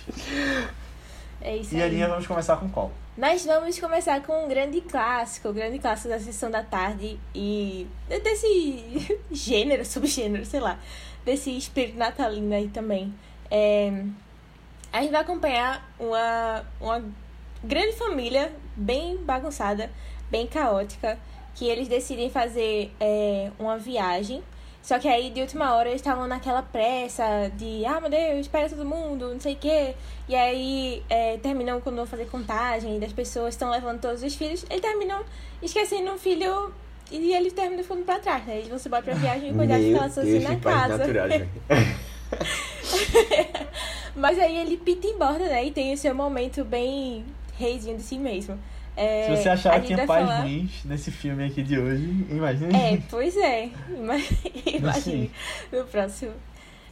[1.41, 1.89] É isso E aí.
[1.89, 2.91] Aninha, vamos começar com qual?
[3.15, 7.87] Nós vamos começar com um grande clássico, um grande clássico da sessão da tarde e
[8.07, 10.79] desse gênero, subgênero, sei lá,
[11.23, 13.13] desse espírito natalino aí também.
[13.51, 14.03] É,
[14.91, 17.05] a gente vai acompanhar uma, uma
[17.63, 19.91] grande família bem bagunçada,
[20.31, 21.19] bem caótica,
[21.53, 24.43] que eles decidem fazer é, uma viagem.
[24.83, 28.69] Só que aí, de última hora, eles estavam naquela pressa de, ah, meu Deus, espera
[28.69, 29.95] todo mundo, não sei o quê.
[30.27, 34.65] E aí, é, terminam quando vão fazer contagem das pessoas, estão levando todos os filhos.
[34.69, 35.23] Eles terminam
[35.61, 36.73] esquecendo um filho
[37.09, 38.57] e ele termina ficando pra trás, né?
[38.57, 41.05] Eles vão se embora pra viagem e cuidar de Meu ficar sozinho Deus, na casa.
[44.15, 45.63] Mas aí ele pita em borda, né?
[45.63, 47.23] E tem o seu momento bem
[47.57, 48.59] reizinho de si mesmo.
[48.95, 51.63] É, Se você a achar gente que tinha vai pais falar- ruins nesse filme aqui
[51.63, 52.75] de hoje, imagine.
[52.75, 53.69] É, pois é.
[53.89, 54.17] Ima-
[54.71, 55.31] Imagine
[55.71, 56.31] no próximo.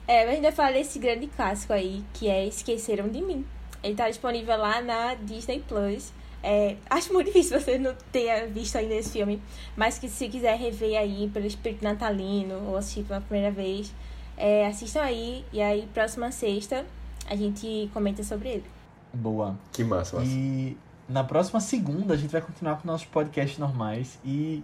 [0.07, 3.45] É, mas a gente vai falar desse grande clássico aí, que é Esqueceram de Mim.
[3.83, 6.11] Ele tá disponível lá na Disney Plus.
[6.43, 9.39] É, acho muito difícil você não ter visto ainda esse filme,
[9.77, 13.93] mas que se quiser rever aí pelo espírito natalino ou assistir pela primeira vez,
[14.35, 16.83] é, assistam aí e aí próxima sexta
[17.29, 18.63] a gente comenta sobre ele.
[19.13, 19.55] Boa.
[19.71, 20.31] Que massa, massa.
[20.31, 20.75] E
[21.11, 24.63] na próxima segunda a gente vai continuar com nossos podcasts normais e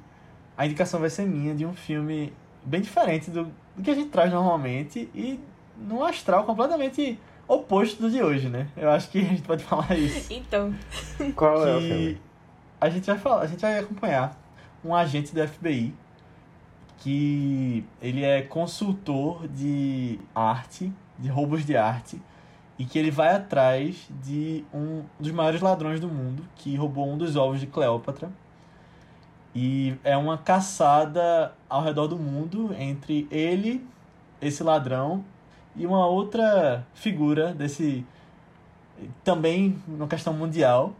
[0.58, 2.34] a indicação vai ser minha de um filme
[2.64, 3.46] bem diferente do,
[3.76, 5.40] do que a gente traz normalmente e
[5.78, 8.68] num astral completamente oposto do de hoje, né?
[8.76, 10.34] Eu acho que a gente pode falar isso.
[10.34, 10.74] Então,
[11.36, 12.22] Qual é o que filme?
[12.82, 14.38] a gente vai falar, a gente vai acompanhar
[14.84, 15.94] um agente do FBI
[16.98, 22.20] que ele é consultor de arte, de roubos de arte,
[22.78, 27.18] e que ele vai atrás de um dos maiores ladrões do mundo, que roubou um
[27.18, 28.30] dos ovos de Cleópatra.
[29.56, 33.86] E é uma caçada ao redor do mundo entre ele,
[34.40, 35.26] esse ladrão,
[35.76, 38.06] e uma outra figura desse
[39.24, 40.94] também uma questão mundial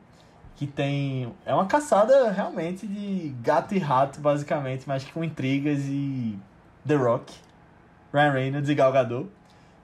[0.56, 6.38] que tem é uma caçada realmente de gato e rato basicamente, mas com intrigas e
[6.86, 7.34] The Rock,
[8.12, 9.30] Ryan Reynolds e Gal Gadot,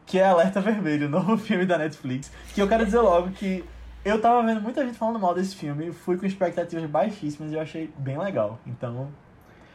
[0.06, 3.64] que é Alerta Vermelho, o novo filme da Netflix, que eu quero dizer logo que
[4.06, 7.62] eu tava vendo muita gente falando mal desse filme, fui com expectativas baixíssimas e eu
[7.62, 8.60] achei bem legal.
[8.68, 9.08] Então,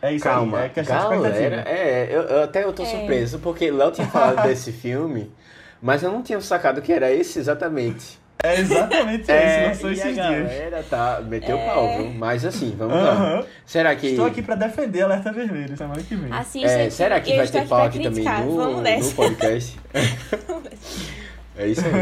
[0.02, 1.68] é isso Calma, aí, é questão de galera, expectativa.
[1.70, 2.86] é, eu, eu até eu tô É.
[2.86, 5.32] surpreso, porque Léo tinha falado desse filme,
[5.80, 8.20] mas eu não tinha sacado que era esse exatamente.
[8.44, 10.16] É exatamente É, isso, lançou esses a dias.
[10.48, 11.66] galera tá, meteu o É.
[11.66, 12.10] pau, viu?
[12.12, 13.10] Mas assim, vamos lá.
[13.10, 13.44] Aham.
[13.66, 14.06] Será que...
[14.08, 16.32] Estou aqui pra defender Alerta Vermelho semana que vem.
[16.32, 18.80] assista É, aqui, será que eu vai ter aqui pau aqui também no, Vamos no
[18.82, 19.14] nessa.
[19.14, 19.80] podcast?
[21.56, 21.92] é isso aí.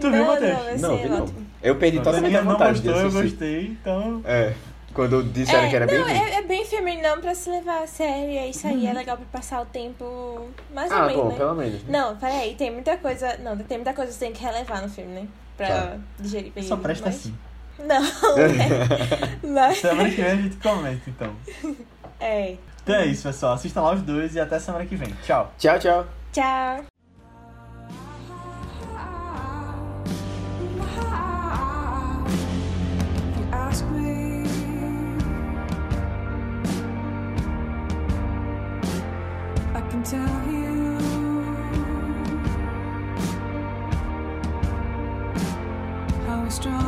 [0.00, 0.52] Tu viu, não, Matheus?
[0.52, 1.22] não, vai Não, ser vi não.
[1.24, 1.46] ótimo.
[1.62, 3.28] Eu perdi totalmente a não vontade de gostou, eu assistir.
[3.30, 4.20] gostei, então...
[4.24, 4.52] É,
[4.94, 6.14] quando disseram É, que era bem não, ruim.
[6.16, 9.26] é, é bem feminino pra se levar a sério, é isso aí, é legal pra
[9.40, 11.34] passar o tempo mais ou Ah, menos, bom, né?
[11.36, 11.82] pelo menos.
[11.84, 11.98] né?
[11.98, 13.36] Não, peraí, tem muita coisa.
[13.38, 15.26] Não, tem muita coisa que você tem que relevar no filme, né?
[15.56, 15.96] Pra Tá.
[16.18, 16.64] digerir bem.
[16.64, 17.16] Só presta mas...
[17.16, 17.34] assim.
[17.78, 18.02] Não,
[18.38, 19.46] é.
[19.46, 21.34] Mas, Semana que vem a gente comenta, então.
[22.20, 22.56] é.
[22.82, 23.54] Então é isso, pessoal.
[23.54, 25.12] Assistam lá os dois e até semana que vem.
[25.22, 25.52] Tchau.
[25.58, 26.06] Tchau, tchau.
[26.32, 26.84] Tchau.
[40.12, 40.41] You
[46.52, 46.81] strong.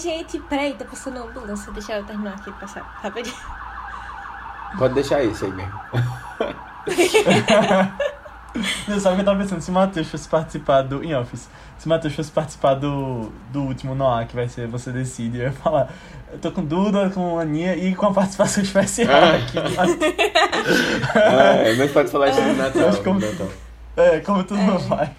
[0.00, 0.38] Gente.
[0.40, 1.70] Peraí, tá passando uma ambulância.
[1.72, 3.36] Deixa eu terminar aqui passar rapidinho.
[4.78, 5.72] Pode deixar isso aí mesmo.
[8.86, 9.60] Você sabe o que eu tava pensando?
[9.60, 11.04] Se o Matheus fosse participar do.
[11.04, 11.48] Em Office.
[11.78, 15.44] Se o Matheus fosse participar do, do último Noah, que vai ser Você Decide, eu
[15.44, 15.88] ia falar.
[16.32, 19.36] Eu tô com Duda, com a Aninha e com a participação especial Ah.
[19.36, 19.58] aqui.
[21.14, 22.96] Ah, mas pode falar isso no Natal.
[23.04, 23.48] Como- no Natal.
[23.96, 24.78] É, como tudo É.
[24.78, 25.08] vai.